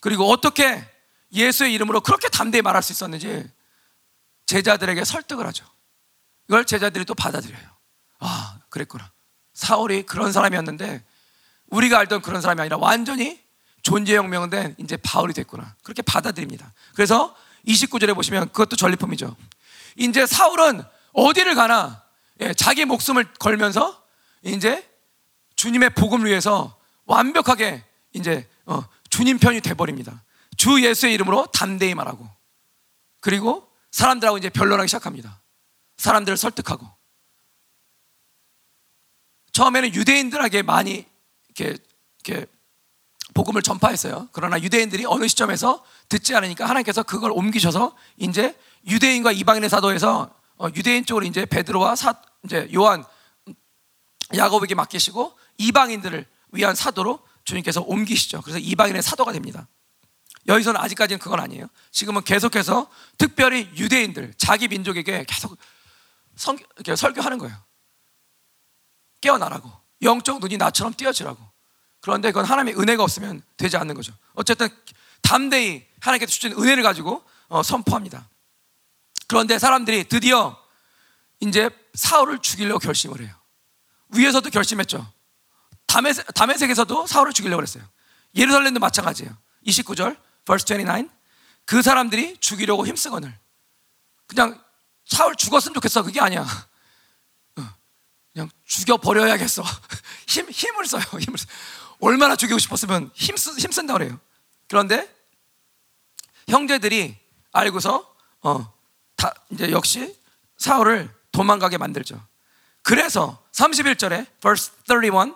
그리고 0.00 0.30
어떻게 0.30 0.84
예수의 1.32 1.72
이름으로 1.74 2.00
그렇게 2.00 2.28
담대히 2.28 2.62
말할 2.62 2.82
수 2.82 2.92
있었는지 2.92 3.48
제자들에게 4.46 5.04
설득을 5.04 5.46
하죠. 5.48 5.64
이걸 6.48 6.64
제자들이 6.64 7.04
또 7.04 7.14
받아들여요. 7.14 7.62
아, 8.18 8.58
그랬구나. 8.68 9.12
사울이 9.54 10.04
그런 10.04 10.32
사람이었는데 10.32 11.04
우리가 11.66 11.98
알던 12.00 12.22
그런 12.22 12.40
사람이 12.40 12.60
아니라 12.60 12.78
완전히 12.78 13.40
존재혁명된 13.82 14.76
이제 14.78 14.96
바울이 14.96 15.32
됐구나. 15.34 15.76
그렇게 15.82 16.02
받아들입니다. 16.02 16.72
그래서 16.94 17.36
29절에 17.66 18.14
보시면 18.14 18.48
그것도 18.48 18.76
전리품이죠. 18.76 19.36
이제 19.96 20.26
사울은 20.26 20.82
어디를 21.12 21.54
가나 21.54 22.02
예, 22.40 22.54
자기 22.54 22.84
목숨을 22.84 23.34
걸면서 23.34 24.02
이제 24.42 24.88
주님의 25.56 25.90
복음을 25.90 26.26
위해서 26.26 26.78
완벽하게 27.04 27.84
이제 28.12 28.48
어, 28.64 28.82
주님 29.10 29.38
편이 29.38 29.60
돼버립니다. 29.60 30.24
주 30.56 30.82
예수의 30.82 31.14
이름으로 31.14 31.46
담대히 31.46 31.94
말하고 31.94 32.28
그리고 33.20 33.70
사람들하고 33.90 34.38
이제 34.38 34.48
변론하기 34.48 34.88
시작합니다. 34.88 35.42
사람들을 35.98 36.36
설득하고 36.36 36.88
처음에는 39.52 39.94
유대인들에게 39.94 40.62
많이 40.62 41.04
이렇게, 41.48 41.76
이렇게 42.24 42.46
복음을 43.34 43.62
전파했어요. 43.62 44.28
그러나 44.32 44.60
유대인들이 44.60 45.04
어느 45.06 45.28
시점에서 45.28 45.84
듣지 46.08 46.34
않으니까 46.34 46.64
하나님께서 46.64 47.02
그걸 47.02 47.30
옮기셔서 47.32 47.96
이제 48.16 48.58
유대인과 48.86 49.32
이방인의 49.32 49.70
사도에서 49.70 50.34
어, 50.58 50.68
유대인 50.74 51.04
쪽으로 51.04 51.24
이제 51.26 51.46
베드로와 51.46 51.96
사, 51.96 52.14
이제 52.44 52.68
요한 52.74 53.04
야곱에게 54.34 54.74
맡기시고 54.74 55.36
이방인들을 55.58 56.26
위한 56.52 56.74
사도로 56.74 57.20
주님께서 57.44 57.82
옮기시죠. 57.82 58.42
그래서 58.42 58.58
이방인의 58.58 59.02
사도가 59.02 59.32
됩니다. 59.32 59.68
여기서는 60.46 60.80
아직까지는 60.80 61.18
그건 61.18 61.40
아니에요. 61.40 61.66
지금은 61.90 62.22
계속해서 62.22 62.90
특별히 63.18 63.70
유대인들, 63.76 64.34
자기 64.36 64.68
민족에게 64.68 65.24
계속 65.28 65.56
성, 66.36 66.56
설교하는 66.96 67.38
거예요. 67.38 67.56
깨어나라고. 69.20 69.70
영적 70.02 70.40
눈이 70.40 70.56
나처럼 70.56 70.94
띄어지라고. 70.94 71.49
그런데 72.00 72.30
그건 72.30 72.44
하나님의 72.44 72.80
은혜가 72.80 73.02
없으면 73.02 73.42
되지 73.56 73.76
않는 73.76 73.94
거죠. 73.94 74.12
어쨌든 74.34 74.68
담대히 75.22 75.86
하나님께서 76.00 76.30
주신 76.30 76.52
은혜를 76.52 76.82
가지고 76.82 77.22
어, 77.48 77.62
선포합니다. 77.62 78.28
그런데 79.26 79.58
사람들이 79.58 80.04
드디어 80.04 80.56
이제 81.40 81.70
사울을 81.94 82.40
죽이려고 82.40 82.78
결심을 82.78 83.20
해요. 83.20 83.34
위에서도 84.08 84.48
결심했죠. 84.50 85.06
담에색, 85.86 86.34
담에색에서도 86.34 87.06
사울을 87.06 87.32
죽이려고 87.32 87.62
했어요. 87.62 87.84
예루살렘도 88.34 88.80
마찬가지예요. 88.80 89.36
29절, 89.66 90.16
verse 90.44 90.76
29. 90.76 91.08
그 91.64 91.82
사람들이 91.82 92.36
죽이려고 92.38 92.86
힘쓰거늘. 92.86 93.36
그냥 94.26 94.62
사울 95.04 95.34
죽었으면 95.36 95.74
좋겠어. 95.74 96.02
그게 96.02 96.20
아니야. 96.20 96.42
어, 97.56 97.74
그냥 98.32 98.50
죽여버려야겠어. 98.64 99.62
힘, 100.26 100.48
힘을 100.50 100.86
써요. 100.86 101.02
힘을 101.18 101.38
써. 101.38 101.46
얼마나 102.00 102.36
죽이고 102.36 102.58
싶었으면 102.58 103.10
힘, 103.14 103.36
힘쓴다 103.36 103.94
그래요. 103.94 104.18
그런데 104.68 105.08
형제들이 106.48 107.16
알고서, 107.52 108.14
어, 108.42 108.72
다, 109.16 109.34
이제 109.50 109.70
역시 109.70 110.16
사울을 110.58 111.12
도망가게 111.32 111.78
만들죠. 111.78 112.20
그래서 112.82 113.42
31절에 113.52 114.26
verse 114.40 114.72
31 114.86 115.34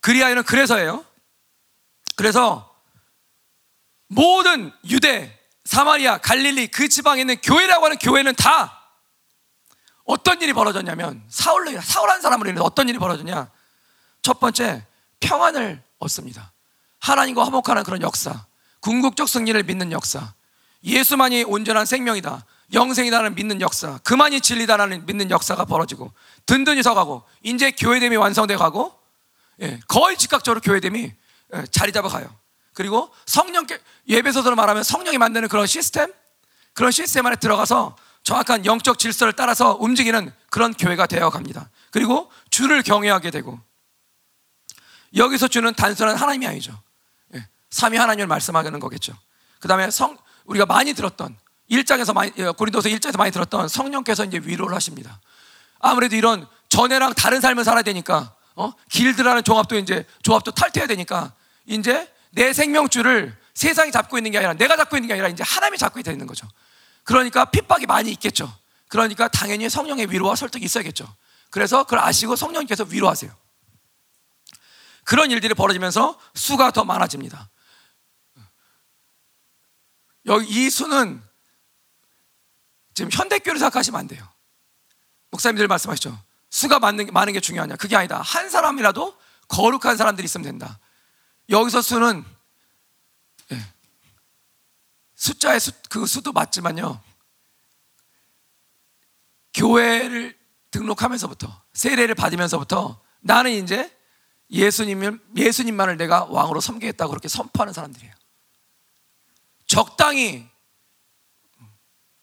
그리하여는 0.00 0.42
그래서예요. 0.42 1.04
그래서 2.16 2.74
모든 4.08 4.72
유대, 4.88 5.38
사마리아, 5.64 6.18
갈릴리 6.18 6.68
그 6.68 6.88
지방에 6.88 7.20
있는 7.20 7.36
교회라고 7.40 7.84
하는 7.84 7.98
교회는 7.98 8.34
다 8.36 8.90
어떤 10.04 10.40
일이 10.40 10.52
벌어졌냐면 10.52 11.24
사울로 11.28 11.80
사울 11.80 12.10
한 12.10 12.20
사람으로 12.20 12.48
인해서 12.50 12.64
어떤 12.64 12.88
일이 12.88 12.98
벌어졌냐? 12.98 13.50
첫 14.22 14.38
번째 14.38 14.86
평안을 15.20 15.82
얻습니다. 15.98 16.52
하나님과 17.00 17.44
화목하는 17.44 17.84
그런 17.84 18.02
역사, 18.02 18.46
궁극적 18.80 19.28
승리를 19.28 19.62
믿는 19.64 19.92
역사, 19.92 20.34
예수만이 20.84 21.44
온전한 21.44 21.86
생명이다. 21.86 22.44
영생이다는 22.72 23.34
믿는 23.34 23.60
역사, 23.60 23.98
그만이 23.98 24.40
진리다라는 24.40 25.06
믿는 25.06 25.30
역사가 25.30 25.64
벌어지고 25.66 26.12
든든히 26.46 26.82
서가고 26.82 27.22
이제 27.42 27.70
교회됨이 27.70 28.16
완성돼 28.16 28.56
가고 28.56 28.92
예, 29.62 29.80
거의 29.88 30.16
즉각적으로 30.16 30.60
교회됨이 30.60 31.12
예, 31.54 31.64
자리 31.70 31.92
잡아 31.92 32.08
가요. 32.08 32.28
그리고 32.74 33.10
성령 33.24 33.66
예배소서로 34.08 34.56
말하면 34.56 34.82
성령이 34.82 35.18
만드는 35.18 35.48
그런 35.48 35.66
시스템, 35.66 36.12
그런 36.74 36.90
시스템 36.90 37.24
안에 37.26 37.36
들어가서 37.36 37.96
정확한 38.22 38.66
영적 38.66 38.98
질서를 38.98 39.32
따라서 39.32 39.76
움직이는 39.80 40.32
그런 40.50 40.74
교회가 40.74 41.06
되어 41.06 41.30
갑니다. 41.30 41.70
그리고 41.90 42.30
주를 42.50 42.82
경외하게 42.82 43.30
되고 43.30 43.58
여기서 45.16 45.48
주는 45.48 45.72
단순한 45.74 46.16
하나님이 46.16 46.46
아니죠. 46.46 46.78
예, 47.34 47.46
삼위 47.70 47.96
하나님을 47.96 48.26
말씀하는 48.26 48.78
거겠죠. 48.80 49.14
그 49.60 49.68
다음에 49.68 49.90
성 49.90 50.16
우리가 50.44 50.66
많이 50.66 50.92
들었던 50.92 51.36
1장에서 51.70 52.12
많이 52.14 52.32
예, 52.38 52.50
고린도서 52.50 52.88
1장에서 52.88 53.16
많이 53.16 53.32
들었던 53.32 53.68
성령께서 53.68 54.24
이제 54.24 54.40
위로를 54.42 54.74
하십니다. 54.76 55.20
아무래도 55.80 56.16
이런 56.16 56.46
전에랑 56.68 57.14
다른 57.14 57.40
삶을 57.40 57.64
살아야 57.64 57.82
되니까 57.82 58.34
어? 58.54 58.72
길드라는 58.90 59.44
종합도 59.44 59.76
이제 59.78 60.04
조합도 60.22 60.52
탈퇴해야 60.52 60.86
되니까 60.88 61.34
이제 61.66 62.10
내 62.30 62.52
생명줄을 62.52 63.36
세상이 63.54 63.92
잡고 63.92 64.18
있는 64.18 64.30
게 64.30 64.38
아니라 64.38 64.54
내가 64.54 64.76
잡고 64.76 64.96
있는 64.96 65.08
게 65.08 65.14
아니라 65.14 65.28
이제 65.28 65.42
하나님이 65.42 65.78
잡고 65.78 66.00
있는 66.00 66.26
거죠. 66.26 66.46
그러니까 67.04 67.46
핍박이 67.46 67.86
많이 67.86 68.10
있겠죠. 68.12 68.52
그러니까 68.88 69.28
당연히 69.28 69.68
성령의 69.68 70.10
위로와 70.10 70.36
설득이 70.36 70.64
있어야겠죠. 70.64 71.06
그래서 71.50 71.84
그걸 71.84 72.00
아시고 72.00 72.36
성령님께서 72.36 72.84
위로하세요. 72.84 73.30
그런 75.06 75.30
일들이 75.30 75.54
벌어지면서 75.54 76.20
수가 76.34 76.72
더 76.72 76.84
많아집니다. 76.84 77.48
여기 80.26 80.66
이 80.66 80.68
수는 80.68 81.22
지금 82.92 83.10
현대교를 83.12 83.60
생각하시면 83.60 84.00
안 84.00 84.08
돼요. 84.08 84.28
목사님들 85.30 85.68
말씀하시죠. 85.68 86.20
수가 86.50 86.80
많은, 86.80 87.06
많은 87.12 87.32
게 87.32 87.38
중요하냐. 87.38 87.76
그게 87.76 87.94
아니다. 87.94 88.20
한 88.20 88.50
사람이라도 88.50 89.16
거룩한 89.46 89.96
사람들이 89.96 90.24
있으면 90.24 90.42
된다. 90.42 90.80
여기서 91.50 91.82
수는 91.82 92.24
예, 93.52 93.74
숫자의 95.14 95.60
수, 95.60 95.70
그 95.88 96.04
수도 96.06 96.32
맞지만요. 96.32 97.00
교회를 99.54 100.36
등록하면서부터 100.72 101.62
세례를 101.74 102.16
받으면서부터 102.16 103.00
나는 103.20 103.52
이제 103.52 103.95
예수님을 104.50 105.20
예수님만을 105.36 105.96
내가 105.96 106.24
왕으로 106.24 106.60
섬기겠다고 106.60 107.10
그렇게 107.10 107.28
선포하는 107.28 107.72
사람들이에요. 107.72 108.14
적당히 109.66 110.48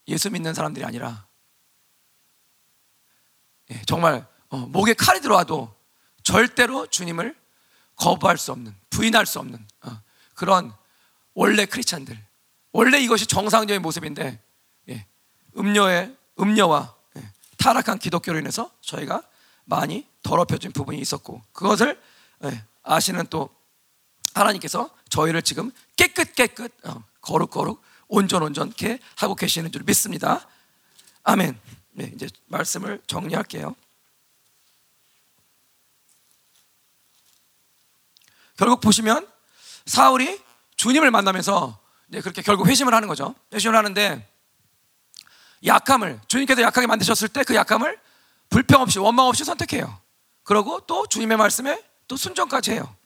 예수 0.08 0.30
믿는 0.30 0.54
사람들이 0.54 0.84
아니라 0.84 1.26
예, 3.70 3.82
정말 3.86 4.26
어, 4.48 4.56
목에 4.56 4.94
칼이 4.94 5.20
들어와도 5.20 5.74
절대로 6.22 6.86
주님을 6.86 7.36
거부할 7.96 8.38
수 8.38 8.52
없는 8.52 8.74
부인할 8.90 9.26
수 9.26 9.38
없는 9.38 9.66
어, 9.82 10.00
그런 10.34 10.74
원래 11.34 11.64
크리스찬들 11.66 12.18
원래 12.72 12.98
이것이 13.00 13.26
정상적인 13.26 13.80
모습인데 13.82 14.42
예, 14.90 15.06
음료의 15.56 16.16
음료와 16.38 16.94
예, 17.16 17.32
타락한 17.56 17.98
기독교로 17.98 18.38
인해서 18.38 18.70
저희가 18.80 19.22
많이 19.64 20.06
더럽혀진 20.22 20.72
부분이 20.72 20.98
있었고 20.98 21.42
그것을 21.52 22.00
아시는 22.82 23.26
또 23.28 23.50
하나님께서 24.34 24.90
저희를 25.08 25.42
지금 25.42 25.70
깨끗 25.96 26.34
깨끗 26.34 26.72
어, 26.84 27.02
거룩 27.20 27.50
거룩 27.50 27.82
온전 28.08 28.42
온전케 28.42 28.98
하고 29.16 29.34
계시는 29.34 29.72
줄 29.72 29.82
믿습니다. 29.84 30.46
아멘. 31.22 31.58
네, 31.92 32.10
이제 32.14 32.28
말씀을 32.46 33.00
정리할게요. 33.06 33.74
결국 38.56 38.80
보시면 38.80 39.26
사울이 39.86 40.40
주님을 40.76 41.10
만나면서 41.10 41.78
이제 42.08 42.20
그렇게 42.20 42.42
결국 42.42 42.66
회심을 42.66 42.94
하는 42.94 43.08
거죠. 43.08 43.34
회심을 43.52 43.76
하는데 43.76 44.28
약함을 45.64 46.20
주님께서 46.28 46.62
약하게 46.62 46.86
만드셨을 46.86 47.28
때 47.28 47.42
그 47.44 47.54
약함을 47.54 47.98
불평 48.50 48.82
없이 48.82 48.98
원망 48.98 49.26
없이 49.26 49.44
선택해요. 49.44 50.00
그러고 50.42 50.80
또 50.80 51.06
주님의 51.06 51.36
말씀에 51.38 51.82
또 52.08 52.16
순종까지 52.16 52.72
해요. 52.72 52.96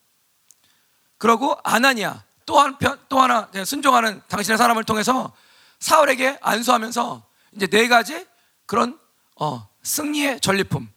그러고 1.19 1.59
아나니아 1.65 2.25
또 2.47 2.59
한편 2.59 2.99
또 3.09 3.21
하나 3.21 3.51
순종하는 3.65 4.23
당신의 4.29 4.57
사람을 4.57 4.85
통해서 4.85 5.35
사울에게 5.81 6.39
안수하면서 6.41 7.27
이제 7.53 7.67
네 7.67 7.89
가지 7.89 8.27
그런 8.67 8.99
어, 9.37 9.69
승리의 9.83 10.41
전리품 10.41 10.91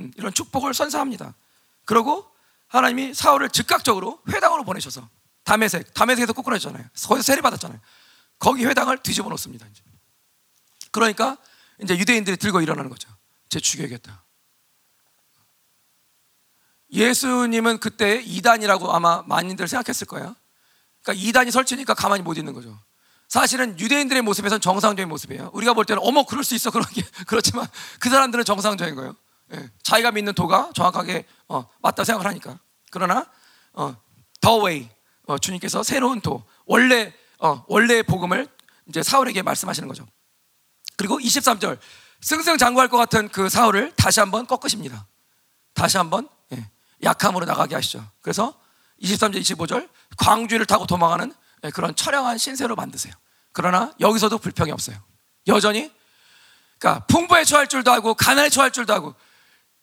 음, 0.00 0.12
이런 0.16 0.32
축복을 0.32 0.74
선사합니다. 0.74 1.34
그리고 1.84 2.30
하나님이 2.68 3.14
사울을 3.14 3.50
즉각적으로 3.50 4.20
회당으로 4.28 4.64
보내셔서 4.64 5.08
담에색 5.44 5.92
담에색에서 5.94 6.32
쫓겨났잖아요. 6.32 6.84
거기서 7.08 7.22
세례 7.22 7.40
받았잖아요. 7.40 7.80
거기 8.38 8.64
회당을 8.64 8.98
뒤집어 8.98 9.28
놓습니다. 9.30 9.66
이제. 9.66 9.82
그러니까 10.90 11.36
이제 11.82 11.96
유대인들이 11.98 12.36
들고 12.36 12.60
일어나는 12.60 12.90
거죠. 12.90 13.08
제 13.48 13.60
죽여야겠다. 13.60 14.24
예수님은 16.92 17.78
그때 17.78 18.22
이단이라고 18.24 18.92
아마 18.92 19.22
많이들 19.26 19.66
생각했을 19.66 20.06
거예요. 20.06 20.36
그러니까 21.02 21.26
이단이 21.26 21.50
설치니까 21.50 21.94
가만히 21.94 22.22
못 22.22 22.38
있는 22.38 22.52
거죠. 22.52 22.78
사실은 23.28 23.78
유대인들의 23.80 24.22
모습에선 24.22 24.60
정상적인 24.60 25.08
모습이에요. 25.08 25.50
우리가 25.54 25.72
볼 25.72 25.86
때는 25.86 26.02
어머 26.04 26.24
그럴 26.24 26.44
수 26.44 26.54
있어 26.54 26.70
그런 26.70 26.84
게 26.92 27.02
그렇지만 27.26 27.66
그 27.98 28.10
사람들은 28.10 28.44
정상적인 28.44 28.94
거예요. 28.94 29.16
예, 29.54 29.70
자기가 29.82 30.12
믿는 30.12 30.34
도가 30.34 30.70
정확하게 30.74 31.24
어, 31.48 31.66
맞다 31.80 32.04
생각을 32.04 32.26
하니까. 32.26 32.58
그러나 32.90 33.26
어, 33.72 33.96
the 34.42 34.58
way 34.58 34.88
어, 35.26 35.38
주님께서 35.38 35.82
새로운 35.82 36.20
도 36.20 36.44
원래 36.66 37.14
어, 37.38 37.64
원래의 37.68 38.02
복음을 38.02 38.46
이제 38.88 39.02
사울에게 39.02 39.40
말씀하시는 39.40 39.88
거죠. 39.88 40.06
그리고 40.98 41.18
23절 41.18 41.78
승승장구할 42.20 42.88
것 42.88 42.98
같은 42.98 43.28
그 43.30 43.48
사울을 43.48 43.94
다시 43.96 44.20
한번 44.20 44.46
꺾으십니다. 44.46 45.06
다시 45.74 45.96
한번 45.96 46.28
예, 46.28 46.41
약함으로 47.02 47.46
나가게 47.46 47.74
하시죠. 47.74 48.04
그래서 48.20 48.54
23절, 49.02 49.40
25절 49.40 49.88
광주리를 50.16 50.66
타고 50.66 50.86
도망가는 50.86 51.32
예, 51.64 51.70
그런 51.70 51.94
처량한 51.94 52.38
신세로 52.38 52.76
만드세요. 52.76 53.12
그러나 53.52 53.92
여기서도 54.00 54.38
불평이 54.38 54.70
없어요. 54.70 54.96
여전히 55.46 55.92
그러니까 56.78 57.04
풍부에 57.06 57.44
처할 57.44 57.68
줄도 57.68 57.92
알고 57.92 58.14
가난에 58.14 58.48
처할 58.48 58.70
줄도 58.70 58.92
알고 58.92 59.14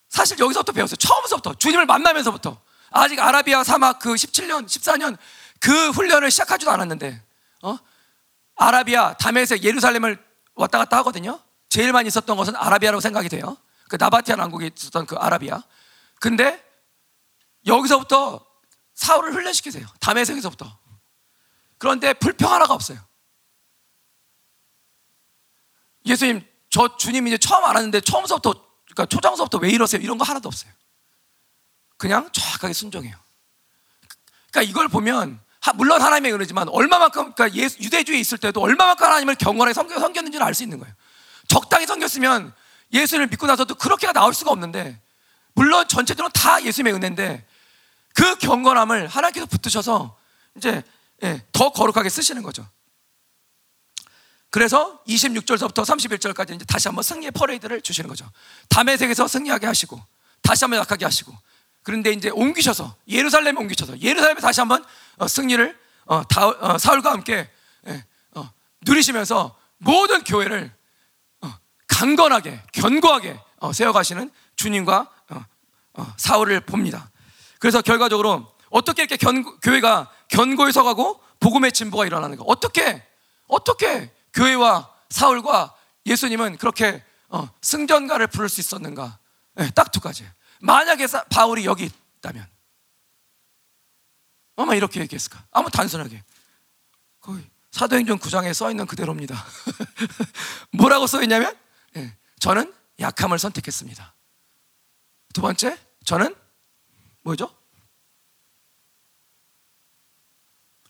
사실 0.10 0.40
여기서부터 0.40 0.72
배웠어요. 0.74 0.96
처음부터 0.98 1.54
주님을 1.56 1.86
만나면서부터 1.86 2.60
아직 2.92 3.20
아라비아 3.20 3.64
사막 3.64 4.00
그 4.00 4.14
17년, 4.14 4.66
14년 4.66 5.18
그 5.60 5.92
훈련을 5.92 6.32
시작하지도 6.32 6.72
않았는데 6.72 7.22
어? 7.62 7.78
아라비아 8.56 9.14
담에색 9.14 9.64
예루살렘을 9.64 10.18
왔다 10.56 10.78
갔다 10.80 10.98
하거든요. 10.98 11.40
제일 11.70 11.94
많이 11.94 12.08
있었던 12.08 12.36
것은 12.36 12.56
아라비아라고 12.56 13.00
생각이 13.00 13.30
돼요. 13.30 13.58
그 13.88 13.98
나바티안 14.00 14.40
왕국에 14.40 14.72
있었던 14.76 15.06
그 15.06 15.16
아라비아. 15.16 15.62
근데 16.20 16.64
여기서부터 17.70 18.46
사울을 18.96 19.34
훈련시키세요. 19.34 19.88
담에색에서부터. 20.02 20.78
그런데 21.78 22.14
불평 22.14 22.52
하나가 22.52 22.74
없어요. 22.74 23.00
예수님, 26.06 26.46
저 26.70 26.98
주님 26.98 27.28
이제 27.28 27.38
처음 27.38 27.64
알았는데 27.64 28.02
처음서부터, 28.02 28.54
그러니까 28.86 29.06
초장서부터 29.06 29.60
왜 29.60 29.70
이러세요? 29.70 30.02
이런 30.02 30.18
거 30.18 30.26
하나도 30.26 30.50
없어요. 30.50 30.72
그냥 31.98 32.30
정확하게 32.32 32.74
순종해요. 32.74 33.16
그러니까 34.52 34.70
이걸 34.70 34.88
보면, 34.88 35.40
물론 35.76 36.02
하나님의 36.02 36.34
은혜지만 36.34 36.70
얼마만큼, 36.70 37.34
그러니까 37.34 37.56
유대주의에 37.56 38.20
있을 38.20 38.38
때도 38.38 38.62
얼마만큼 38.62 39.06
하나님을 39.06 39.36
경건하게 39.36 39.74
섬겨, 39.74 40.00
섬겼는지는 40.00 40.46
알 40.46 40.54
수 40.54 40.64
있는 40.64 40.80
거예요. 40.80 40.94
적당히 41.48 41.86
섬겼으면 41.86 42.54
예수를 42.92 43.28
믿고 43.28 43.46
나서도 43.48 43.76
그렇게가 43.76 44.14
나올 44.14 44.34
수가 44.34 44.52
없는데, 44.52 45.02
물론 45.54 45.88
전체적으로 45.88 46.32
다 46.32 46.64
예수님의 46.64 46.94
은혜인데, 46.94 47.46
그 48.14 48.38
경건함을 48.38 49.08
하나님께서 49.08 49.46
붙드셔서 49.46 50.18
이제 50.56 50.84
예, 51.24 51.46
더 51.52 51.72
거룩하게 51.72 52.10
쓰시는 52.10 52.44
거죠. 52.44 52.68
그래서 54.50 55.02
26절서부터 55.08 55.84
31절까지 55.86 56.56
이제 56.56 56.66
다시 56.66 56.88
한번 56.88 57.04
승리의 57.04 57.32
퍼레이드를 57.32 57.82
주시는 57.82 58.08
거죠. 58.08 58.30
담에색에서 58.70 59.28
승리하게 59.28 59.68
하시고 59.68 60.02
다시 60.42 60.64
한번 60.64 60.80
약하게 60.80 61.06
하시고 61.06 61.36
그런데 61.84 62.12
이제 62.12 62.30
옮기셔서 62.30 62.96
예루살렘에 63.08 63.54
옮기셔서 63.58 64.00
예루살렘에 64.02 64.40
다시 64.42 64.60
한번 64.60 64.84
어, 65.18 65.28
승리를 65.28 65.78
어, 66.06 66.24
다, 66.28 66.48
어, 66.48 66.78
사울과 66.78 67.12
함께 67.12 67.50
예, 67.88 68.06
어, 68.36 68.52
누리시면서 68.82 69.58
모든 69.78 70.24
교회를 70.24 70.72
어, 71.42 71.54
강건하게 71.88 72.64
견고하게 72.74 73.40
어, 73.60 73.74
세워가시는 73.74 74.32
주님과 74.56 75.12
사울을 76.18 76.62
봅니다. 76.62 77.12
그래서 77.60 77.82
결과적으로 77.82 78.52
어떻게 78.70 79.04
이렇게 79.04 79.18
견, 79.18 79.44
교회가 79.60 80.12
견고히 80.30 80.72
서가고 80.72 81.22
복음의 81.40 81.72
진보가 81.72 82.06
일어나는 82.06 82.38
가 82.38 82.44
어떻게 82.48 83.06
어떻게 83.48 84.14
교회와 84.34 84.94
사울과 85.10 85.76
예수님은 86.06 86.58
그렇게 86.58 87.04
어, 87.30 87.50
승전가를 87.62 88.28
부를 88.28 88.50
수 88.50 88.60
있었는가? 88.62 89.20
네, 89.56 89.70
딱두 89.72 90.00
가지. 90.00 90.28
만약에 90.62 91.06
사, 91.08 91.24
바울이 91.26 91.66
여기 91.66 91.90
있다면 92.18 92.48
아마 94.56 94.76
이렇게 94.76 95.00
얘기했을까? 95.02 95.46
아무 95.52 95.70
단순하게 95.70 96.24
거의 97.22 97.44
사도행전 97.72 98.20
9장에 98.20 98.54
써 98.54 98.70
있는 98.72 98.86
그대로입니다. 98.86 99.46
뭐라고 100.74 101.08
써 101.08 101.22
있냐면 101.22 101.56
네, 101.94 102.16
저는 102.40 102.74
약함을 103.00 103.40
선택했습니다. 103.40 104.16
두 105.34 105.42
번째, 105.42 105.78
저는 106.04 106.36
뭐죠? 107.30 107.56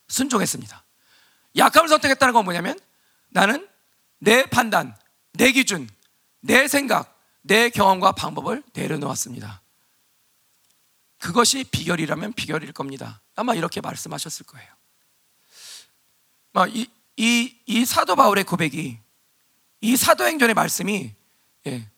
순종했습니다. 0.07 0.85
약함을 1.57 1.89
선택했다는 1.89 2.33
건 2.33 2.45
뭐냐면 2.45 2.79
나는 3.29 3.67
내 4.19 4.45
판단, 4.45 4.97
내 5.33 5.51
기준, 5.51 5.89
내 6.39 6.67
생각, 6.67 7.19
내 7.41 7.69
경험과 7.69 8.13
방법을 8.13 8.63
내려놓았습니다. 8.73 9.61
그것이 11.17 11.65
비결이라면 11.65 12.33
비결일 12.33 12.71
겁니다. 12.71 13.21
아마 13.35 13.53
이렇게 13.53 13.81
말씀하셨을 13.81 14.45
거예요. 14.45 14.73
이, 16.69 16.89
이, 17.17 17.57
이 17.65 17.85
사도 17.85 18.15
바울의 18.15 18.45
고백이 18.45 18.97
이 19.81 19.97
사도행전의 19.97 20.53
말씀이 20.53 21.13
예, 21.67 21.89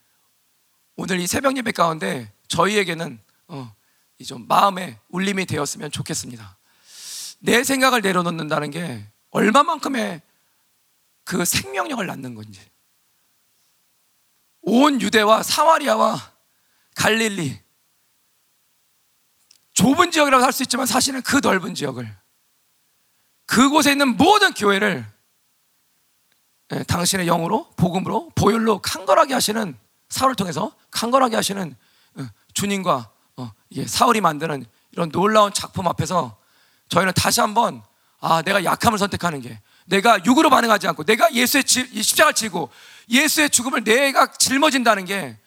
오늘 0.95 1.19
이 1.19 1.27
새벽 1.27 1.57
예배 1.57 1.71
가운데 1.71 2.31
저희에게는 2.47 3.19
어, 3.47 3.75
좀 4.23 4.47
마음에 4.47 4.99
울림이 5.09 5.45
되었으면 5.45 5.91
좋겠습니다. 5.91 6.57
내 7.39 7.63
생각을 7.63 8.01
내려놓는다는 8.01 8.71
게 8.71 9.07
얼마만큼의 9.31 10.21
그 11.23 11.45
생명력을 11.45 12.05
낳는 12.05 12.35
건지. 12.35 12.61
온 14.61 15.01
유대와 15.01 15.43
사마리아와 15.43 16.33
갈릴리 16.95 17.59
좁은 19.73 20.11
지역이라고 20.11 20.43
할 20.43 20.51
수 20.51 20.63
있지만 20.63 20.85
사실은 20.85 21.21
그 21.21 21.39
넓은 21.41 21.73
지역을 21.73 22.15
그곳에 23.45 23.91
있는 23.91 24.17
모든 24.17 24.53
교회를 24.53 25.05
예, 26.73 26.83
당신의 26.83 27.25
영으로 27.25 27.69
복음으로 27.71 28.29
보혈로 28.35 28.79
강건하게 28.79 29.33
하시는 29.33 29.77
사울을 30.09 30.35
통해서 30.35 30.75
강건하게 30.91 31.35
하시는 31.35 31.75
어, 32.15 32.27
주님과 32.53 33.11
어, 33.41 33.51
사울이 33.87 34.21
만드는 34.21 34.65
이런 34.91 35.09
놀라운 35.09 35.53
작품 35.53 35.87
앞에서 35.87 36.37
저희는 36.89 37.13
다시 37.13 37.41
한번 37.41 37.81
아 38.19 38.41
내가 38.41 38.63
약함을 38.63 38.99
선택하는 38.99 39.41
게 39.41 39.59
내가 39.85 40.23
육으로 40.25 40.49
반응하지 40.49 40.87
않고 40.87 41.03
내가 41.05 41.33
예수의 41.33 41.63
십자가를 41.65 42.33
지고 42.33 42.69
예수의 43.09 43.49
죽음을 43.49 43.83
내가 43.83 44.31
짊어진다는 44.33 45.05
게 45.05 45.37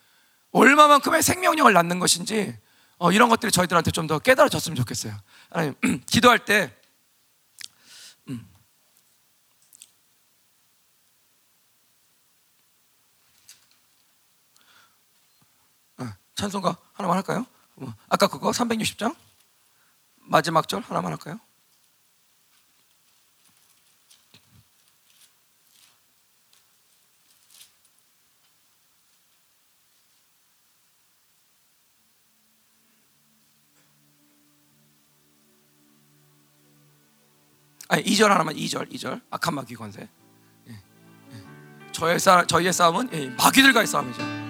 얼마만큼의 0.50 1.22
생명력을 1.22 1.72
낳는 1.72 1.98
것인지 1.98 2.56
어, 2.98 3.12
이런 3.12 3.28
것들이 3.28 3.52
저희들한테 3.52 3.90
좀 3.90 4.06
더 4.06 4.18
깨달아졌으면 4.18 4.76
좋겠어요. 4.76 5.14
하나님 5.50 5.74
기도할 6.06 6.44
때 6.44 6.74
음. 8.28 8.46
어, 15.98 16.06
찬송가 16.34 16.76
하나만 16.92 17.16
할까요? 17.16 17.46
뭐, 17.76 17.92
아까 18.08 18.26
그거 18.28 18.50
360장 18.50 19.14
마지막 20.16 20.68
절 20.68 20.82
하나만 20.82 21.12
할까요? 21.12 21.38
아니 37.88 38.02
2절 38.02 38.28
하나만 38.28 38.54
2절 38.56 38.90
2절 38.92 39.20
악한 39.30 39.54
마귀 39.54 39.74
권세 39.74 40.08
예, 40.68 40.72
예. 40.72 41.92
저의 41.92 42.18
싸 42.18 42.44
저희의 42.44 42.72
싸움은 42.72 43.10
예, 43.12 43.28
마귀들과의 43.30 43.86
싸움이죠 43.86 44.43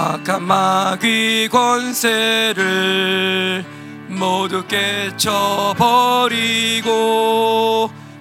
악한 0.00 0.42
마귀 0.44 1.50
권세를 1.52 3.62
모두 4.08 4.66
깨쳐버리고 4.66 5.20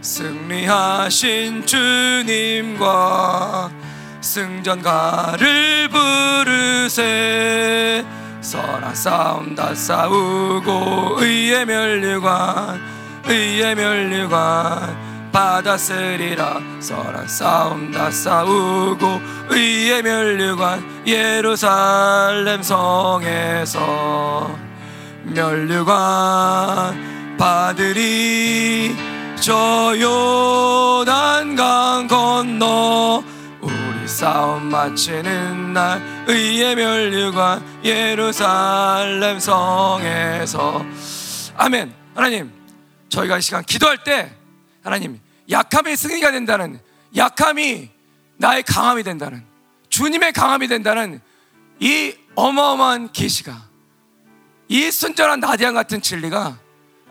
승리하신 0.02 1.66
주님과 1.66 3.72
승전가를 4.20 5.88
부르세. 5.88 8.04
선한 8.42 8.94
싸움 8.94 9.56
다 9.56 9.74
싸우고 9.74 11.20
의의 11.20 11.66
멸류관 11.66 12.82
의의 13.26 13.76
멸류관 13.76 15.09
받았으리라. 15.32 16.60
선한 16.80 17.28
싸움 17.28 17.92
다 17.92 18.12
싸우고 18.12 19.20
의의 19.50 20.04
멸류관 20.04 21.04
예루살렘 21.06 22.62
성에서 22.62 24.56
멸류관 25.24 27.38
받으리. 27.38 28.96
저 29.40 29.96
요단강 29.98 32.08
건너 32.08 33.24
우리 33.62 34.08
싸움 34.08 34.66
마치는 34.66 35.74
날 35.74 36.02
의의 36.28 36.76
멸류관 36.76 37.64
예루살렘 37.84 39.40
성에서. 39.40 40.86
아멘. 41.56 41.94
하나님 42.16 42.52
저희가 43.10 43.38
이 43.38 43.42
시간 43.42 43.64
기도할 43.64 44.04
때 44.04 44.36
하나님 44.90 45.20
약함의 45.50 45.96
승리가 45.96 46.32
된다는 46.32 46.80
약함이 47.16 47.90
나의 48.38 48.64
강함이 48.64 49.04
된다는 49.04 49.46
주님의 49.90 50.34
강함이 50.34 50.68
된다는 50.68 51.22
이 51.80 52.16
어마어마한 52.34 53.12
계시가 53.12 53.70
이 54.68 54.90
순전한 54.90 55.40
나디안 55.40 55.76
같은 55.76 56.02
진리가 56.02 56.60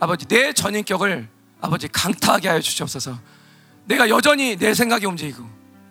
아버지 0.01 0.26
내 0.26 0.53
전인격을 0.53 1.29
아버지 1.61 1.89
강타하게 1.89 2.49
하여 2.49 2.61
주시옵소서. 2.61 3.18
내가 3.85 4.09
여전히 4.09 4.57
내 4.57 4.74
생각이 4.74 5.07
움직이고 5.07 5.45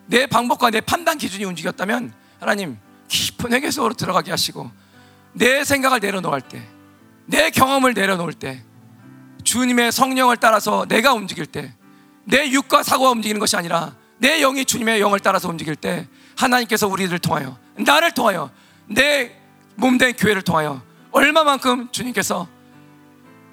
내 0.06 0.28
방법과 0.28 0.70
내 0.70 0.82
판단 0.82 1.18
기준이 1.18 1.46
움직였다면 1.46 2.14
하나님 2.40 2.78
깊은 3.08 3.54
회개 3.54 3.72
속으로 3.72 3.94
들어가게 3.94 4.32
하시고 4.32 4.70
내 5.34 5.64
생각을 5.64 6.00
내려놓을 6.00 6.42
때, 6.42 6.62
내 7.26 7.50
경험을 7.50 7.94
내려놓을 7.94 8.34
때, 8.34 8.64
주님의 9.44 9.92
성령을 9.92 10.38
따라서 10.38 10.86
내가 10.88 11.14
움직일 11.14 11.46
때, 11.46 11.74
내 12.28 12.52
육과 12.52 12.84
사고가 12.84 13.12
움직이는 13.12 13.40
것이 13.40 13.56
아니라 13.56 13.96
내 14.18 14.42
영이 14.42 14.66
주님의 14.66 15.00
영을 15.00 15.20
따라서 15.20 15.48
움직일 15.48 15.76
때 15.76 16.08
하나님께서 16.36 16.88
우리를 16.88 17.18
통하여 17.20 17.58
나를 17.78 18.14
통하여 18.14 18.52
내 18.88 19.32
몸된 19.76 20.14
교회를 20.18 20.42
통하여 20.42 20.82
얼마만큼 21.12 21.90
주님께서 21.92 22.48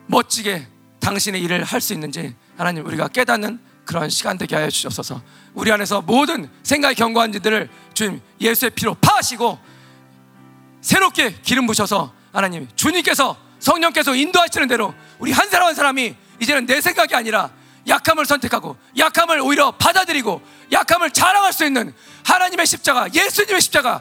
멋지게 0.07 0.67
당신의 1.01 1.41
일을 1.43 1.63
할 1.63 1.81
수 1.81 1.93
있는지 1.93 2.35
하나님 2.57 2.85
우리가 2.85 3.09
깨닫는 3.09 3.61
그런 3.85 4.09
시간 4.09 4.39
되게 4.39 4.57
하여 4.57 4.69
주옵소서. 4.71 5.23
우리 5.53 5.71
안에서 5.71 6.01
모든 6.01 6.49
생각의 6.63 6.97
견고한 6.97 7.33
지들을 7.33 7.69
주님 7.93 8.21
예수의 8.41 8.71
피로 8.71 8.95
파하시고 8.95 9.59
새롭게 10.81 11.37
기름 11.43 11.67
부셔서 11.67 12.13
하나님 12.33 12.67
주님께서 12.75 13.37
성령께서 13.61 14.17
인도하시는 14.17 14.67
대로 14.67 14.95
우리 15.19 15.31
한 15.31 15.49
사람 15.49 15.69
한 15.69 15.75
사람이 15.75 16.17
이제는 16.41 16.67
내 16.67 16.81
생각이 16.81 17.15
아니라 17.15 17.51
약함을 17.87 18.27
선택하고 18.27 18.77
약함을 18.97 19.41
오히려 19.41 19.73
받아들이고 19.73 20.41
약함을 20.73 21.11
자랑할 21.11 21.53
수 21.53 21.65
있는 21.65 21.95
하나님의 22.25 22.67
십자가 22.67 23.13
예수님의 23.13 23.61
십자가 23.61 24.01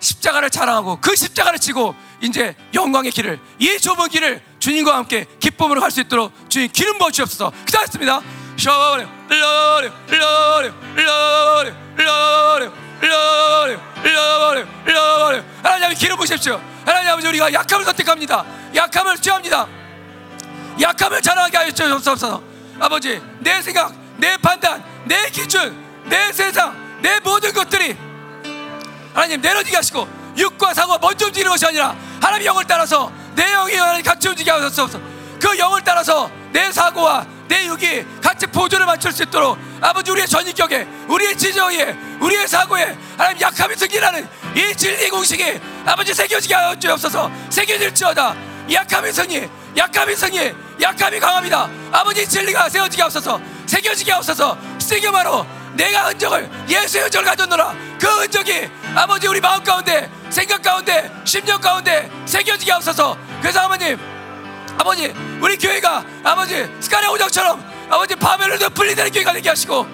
십자가를 0.00 0.50
자랑하고 0.50 0.98
그 1.00 1.14
십자가를 1.14 1.58
지고 1.58 1.94
이제 2.20 2.56
영광의 2.74 3.12
길을 3.12 3.38
이 3.58 3.78
좁은 3.78 4.08
길을 4.08 4.42
주님과 4.58 4.96
함께 4.96 5.26
기쁨으로 5.38 5.80
갈 5.80 5.90
수 5.90 6.00
있도록 6.00 6.32
주님 6.48 6.70
기름 6.72 6.98
부어 6.98 7.10
주옵소서. 7.10 7.52
기도하겠습니다. 7.66 8.20
하나님 15.62 15.96
기름 15.96 16.16
부십시오. 16.16 16.60
하나님 16.84 17.10
아버지 17.10 17.28
우리가 17.28 17.52
약함을 17.52 17.84
선택합니다. 17.84 18.44
약함을 18.74 19.18
취합니다. 19.18 19.66
약함을 20.80 21.22
자랑하게 21.22 21.56
하여 21.56 21.70
주옵소서. 21.70 22.49
아버지 22.80 23.22
내 23.40 23.60
생각, 23.60 23.92
내 24.16 24.36
판단, 24.38 24.82
내 25.04 25.28
기준, 25.30 25.76
내 26.06 26.32
세상, 26.32 26.74
내 27.02 27.20
모든 27.20 27.52
것들이 27.52 27.94
하나님 29.12 29.40
내려지게 29.40 29.76
하시고 29.76 30.08
육과 30.36 30.72
사고가 30.72 30.98
먼저 30.98 31.26
움직이는 31.26 31.50
것이 31.50 31.66
아니라 31.66 31.94
하나님의 32.20 32.46
영을 32.46 32.64
따라서 32.66 33.12
내 33.34 33.44
영이 33.52 33.74
하나님 33.76 34.02
같이 34.02 34.28
움직이게 34.28 34.50
하소서. 34.50 34.98
그 35.40 35.58
영을 35.58 35.82
따라서 35.84 36.30
내 36.52 36.72
사고와 36.72 37.26
내 37.48 37.66
육이 37.66 38.04
같이 38.22 38.46
보조를 38.46 38.86
맞출 38.86 39.12
수 39.12 39.24
있도록 39.24 39.58
아버지 39.80 40.10
우리의 40.10 40.28
전인격에 40.28 40.86
우리의 41.08 41.36
지정에 41.36 41.96
우리의 42.20 42.46
사고에 42.48 42.96
하나님 43.16 43.40
약함이 43.40 43.74
승리라는 43.76 44.28
이 44.54 44.74
진리 44.76 45.08
공식이 45.10 45.60
아버지 45.84 46.14
새겨지게 46.14 46.54
하여 46.54 46.78
주옵소서. 46.78 47.30
새겨질지어다. 47.50 48.36
약함이 48.72 49.12
승리 49.12 49.48
약함이 49.76 50.16
승리 50.16 50.52
약함이 50.80 51.20
강합니다. 51.20 51.68
아버지 51.92 52.26
진리가 52.26 52.68
세워지게 52.68 53.02
하옵소서 53.02 53.40
새겨지게 53.66 54.12
하옵소서 54.12 54.56
쓰기만로 54.78 55.46
내가 55.74 56.08
흔적을 56.08 56.50
예수의 56.68 57.04
흔적을 57.04 57.26
가졌노라. 57.26 57.74
그 58.00 58.06
흔적이 58.06 58.68
아버지 58.94 59.28
우리 59.28 59.40
마음 59.40 59.62
가운데 59.62 60.10
생각 60.30 60.62
가운데 60.62 61.10
심령 61.24 61.60
가운데 61.60 62.10
새겨지게 62.26 62.70
하옵소서. 62.72 63.16
그래서 63.40 63.60
아버님 63.60 63.98
아버지 64.78 65.12
우리 65.40 65.56
교회가 65.56 66.04
아버지 66.24 66.68
스카레 66.80 67.06
오정처럼 67.08 67.62
아버지 67.90 68.16
바벨론도 68.16 68.70
분리되는 68.70 69.12
교회가 69.12 69.32
되게 69.32 69.48
하시고 69.48 69.86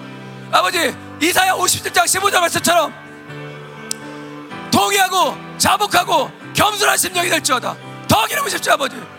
아버지 0.51 0.95
이사야 1.21 1.53
57장 1.53 2.03
15절 2.03 2.39
말씀처럼 2.39 2.93
통의하고 4.71 5.35
자복하고 5.57 6.31
겸손한 6.53 6.97
심령이 6.97 7.29
될지어다. 7.29 7.75
더 8.07 8.25
기름으십시오 8.25 8.73
아버지 8.73 8.95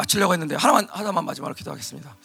마치려고 0.00 0.32
했는데 0.32 0.54
하나만 0.54 0.88
하나만 0.90 1.24
마지막으로 1.24 1.54
기도하겠습니다 1.54 2.16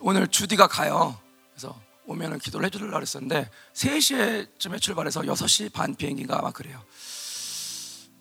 오늘 0.00 0.26
주디가 0.26 0.66
가요 0.66 1.18
그래서 1.52 1.80
오면은 2.06 2.38
기도를 2.38 2.66
해주려고 2.66 3.00
했었는데 3.00 3.48
3시에쯤에 3.74 4.80
출발해서 4.80 5.22
6시 5.22 5.72
반 5.72 5.94
비행기가 5.94 6.38
아마 6.38 6.50
그래요 6.50 6.82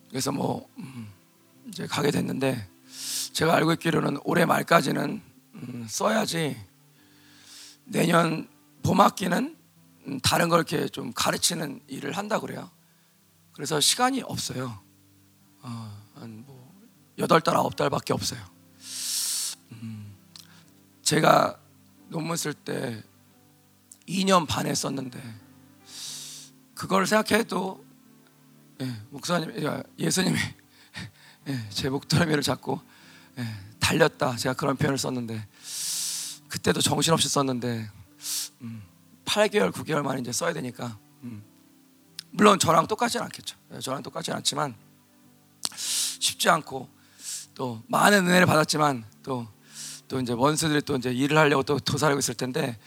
그래서 0.10 0.32
뭐 0.32 0.68
음, 0.78 1.12
이제 1.68 1.88
가게 1.88 2.12
됐는데 2.12 2.68
제가 3.34 3.56
알고 3.56 3.74
있기로는 3.74 4.20
올해 4.24 4.46
말까지는 4.46 5.22
음, 5.56 5.88
써야지 5.90 6.58
내년 7.86 8.48
봄학기는 8.84 9.58
음, 10.08 10.20
다른 10.22 10.50
걸 10.50 10.60
이렇게 10.60 10.88
좀 10.88 11.12
가르치는 11.14 11.82
일을 11.88 12.18
한다 12.18 12.40
그래요. 12.40 12.70
그래서 13.52 13.80
시간이 13.80 14.22
없어요. 14.24 14.80
어, 15.62 16.04
한뭐 16.16 16.74
여덟 17.20 17.42
달 17.42 17.56
아홉 17.56 17.76
달밖에 17.76 18.14
없어요. 18.14 18.59
음, 19.72 20.16
제가 21.02 21.60
논문 22.10 22.38
쓸 22.38 22.54
때 22.54 23.04
2년 24.08 24.48
반에 24.48 24.74
썼는데 24.74 25.22
그걸 26.74 27.06
생각해도 27.06 27.86
예, 28.82 28.96
목사님, 29.10 29.54
예수님이 29.98 30.38
예, 31.50 31.70
제 31.70 31.90
목덜미를 31.90 32.42
잡고 32.42 32.80
예, 33.38 33.46
달렸다. 33.80 34.38
제가 34.38 34.54
그런 34.56 34.78
표현을 34.78 34.98
썼는데 34.98 35.46
그때도 36.48 36.82
정신없이 36.82 37.28
썼는데 37.28 37.90
음, 38.62 38.84
8개월, 39.26 39.72
9개월 39.72 40.02
만에 40.02 40.22
이제 40.22 40.32
써야 40.32 40.54
되니까 40.54 40.98
음, 41.24 41.44
물론 42.32 42.58
저랑 42.60 42.88
똑같지는 42.88 43.26
않겠죠. 43.26 43.58
예, 43.74 43.80
저랑 43.80 44.02
똑같지는 44.02 44.38
않지만 44.38 44.76
쉽지 45.76 46.50
않고 46.50 46.90
또 47.54 47.84
많은 47.88 48.26
은혜를 48.26 48.46
받았지만 48.48 49.06
또 49.24 49.48
또 50.10 50.20
이제 50.20 50.34
원수들이 50.34 50.82
또 50.82 50.98
이제 50.98 51.12
일을 51.12 51.38
하려고 51.38 51.64
또 51.64 51.80
도사하고 51.80 52.20
있을 52.20 52.34
텐데 52.34 52.78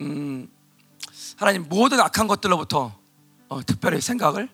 음, 0.00 0.48
하나님 1.36 1.68
모든 1.68 2.00
악한 2.00 2.26
것들로부터 2.26 2.96
어, 3.48 3.66
특별히 3.66 4.00
생각을 4.00 4.48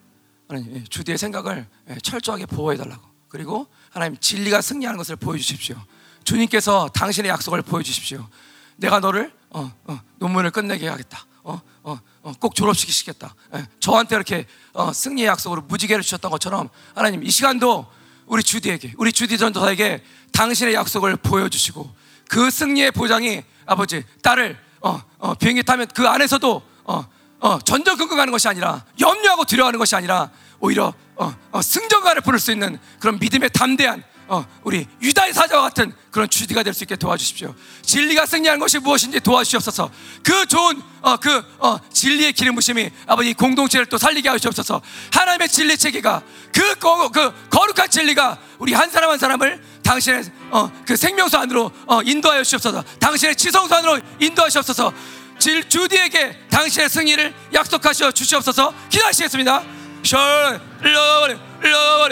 하나님 0.49 0.83
주디의 0.83 1.17
생각을 1.17 1.67
철저하게 2.03 2.47
보호해 2.47 2.75
달라고 2.75 3.01
그리고 3.29 3.67
하나님 3.91 4.17
진리가 4.17 4.61
승리하는 4.61 4.97
것을 4.97 5.15
보여주십시오. 5.15 5.77
주님께서 6.25 6.89
당신의 6.89 7.29
약속을 7.29 7.61
보여주십시오. 7.61 8.27
내가 8.75 8.99
너를 8.99 9.31
어, 9.51 9.71
어, 9.85 10.01
논문을 10.17 10.51
끝내게 10.51 10.87
하겠다. 10.87 11.25
어, 11.43 11.61
어, 11.83 11.99
어, 12.23 12.33
꼭 12.39 12.55
졸업시키시겠다. 12.55 13.33
예, 13.55 13.67
저한테 13.79 14.15
이렇게 14.15 14.45
어, 14.73 14.91
승리의 14.91 15.27
약속으로 15.27 15.61
무지개를 15.63 16.03
주셨던 16.03 16.31
것처럼 16.31 16.69
하나님 16.95 17.23
이 17.23 17.29
시간도 17.29 17.85
우리 18.31 18.43
주디에게, 18.43 18.93
우리 18.95 19.11
주디 19.11 19.37
전도사에게 19.37 20.01
당신의 20.31 20.73
약속을 20.73 21.17
보여주시고 21.17 21.93
그 22.29 22.49
승리의 22.49 22.91
보장이 22.91 23.43
아버지 23.65 24.05
딸을 24.23 24.57
어, 24.79 25.01
어, 25.17 25.33
비행기 25.35 25.63
타면 25.63 25.87
그 25.93 26.07
안에서도 26.07 26.61
어, 26.85 27.05
어, 27.39 27.59
전전긍긍하는 27.59 28.31
것이 28.31 28.47
아니라 28.47 28.85
염려하고 29.01 29.43
두려워하는 29.43 29.77
것이 29.77 29.97
아니라 29.97 30.31
오히려 30.61 30.93
어, 31.17 31.35
어, 31.51 31.61
승전가를 31.61 32.21
부를 32.21 32.39
수 32.39 32.53
있는 32.53 32.79
그런 33.01 33.19
믿음의 33.19 33.49
담대한 33.49 34.01
어, 34.31 34.45
우리 34.63 34.87
유다의 35.01 35.33
사자와 35.33 35.61
같은 35.63 35.93
그런 36.09 36.29
주디가 36.29 36.63
될 36.63 36.73
수 36.73 36.85
있게 36.85 36.95
도와주십시오. 36.95 37.53
진리가 37.81 38.25
승리하는 38.25 38.61
것이 38.61 38.79
무엇인지 38.79 39.19
도와주시옵소서. 39.19 39.91
그 40.23 40.45
좋은 40.45 40.81
어, 41.01 41.17
그 41.17 41.43
어, 41.59 41.77
진리의 41.91 42.31
기름 42.31 42.55
부심이 42.55 42.89
아버지 43.07 43.33
공동체를 43.33 43.87
또 43.87 43.97
살리게 43.97 44.29
하시옵소서. 44.29 44.81
하나님의 45.11 45.49
진리 45.49 45.75
체계가 45.75 46.23
그, 46.53 46.75
거, 46.75 47.09
그 47.09 47.33
거룩한 47.49 47.89
진리가 47.89 48.37
우리 48.59 48.71
한 48.71 48.89
사람 48.89 49.09
한 49.09 49.19
사람을 49.19 49.61
당신의 49.83 50.23
어, 50.51 50.71
그 50.85 50.95
생명수 50.95 51.37
안으로 51.37 51.69
어, 51.87 52.01
인도하여 52.01 52.41
주옵소서. 52.45 52.85
당신의 53.01 53.35
지성수 53.35 53.75
안으로 53.75 53.99
인도하시옵소서. 54.17 54.93
질 55.39 55.67
주디에게 55.67 56.47
당신의 56.49 56.89
승리를 56.89 57.33
약속하시어 57.53 58.13
주시옵소서. 58.13 58.73
기도하시겠습니다. 58.89 59.63
셜, 60.03 60.61
러버려, 60.81 61.37
러 61.63 62.11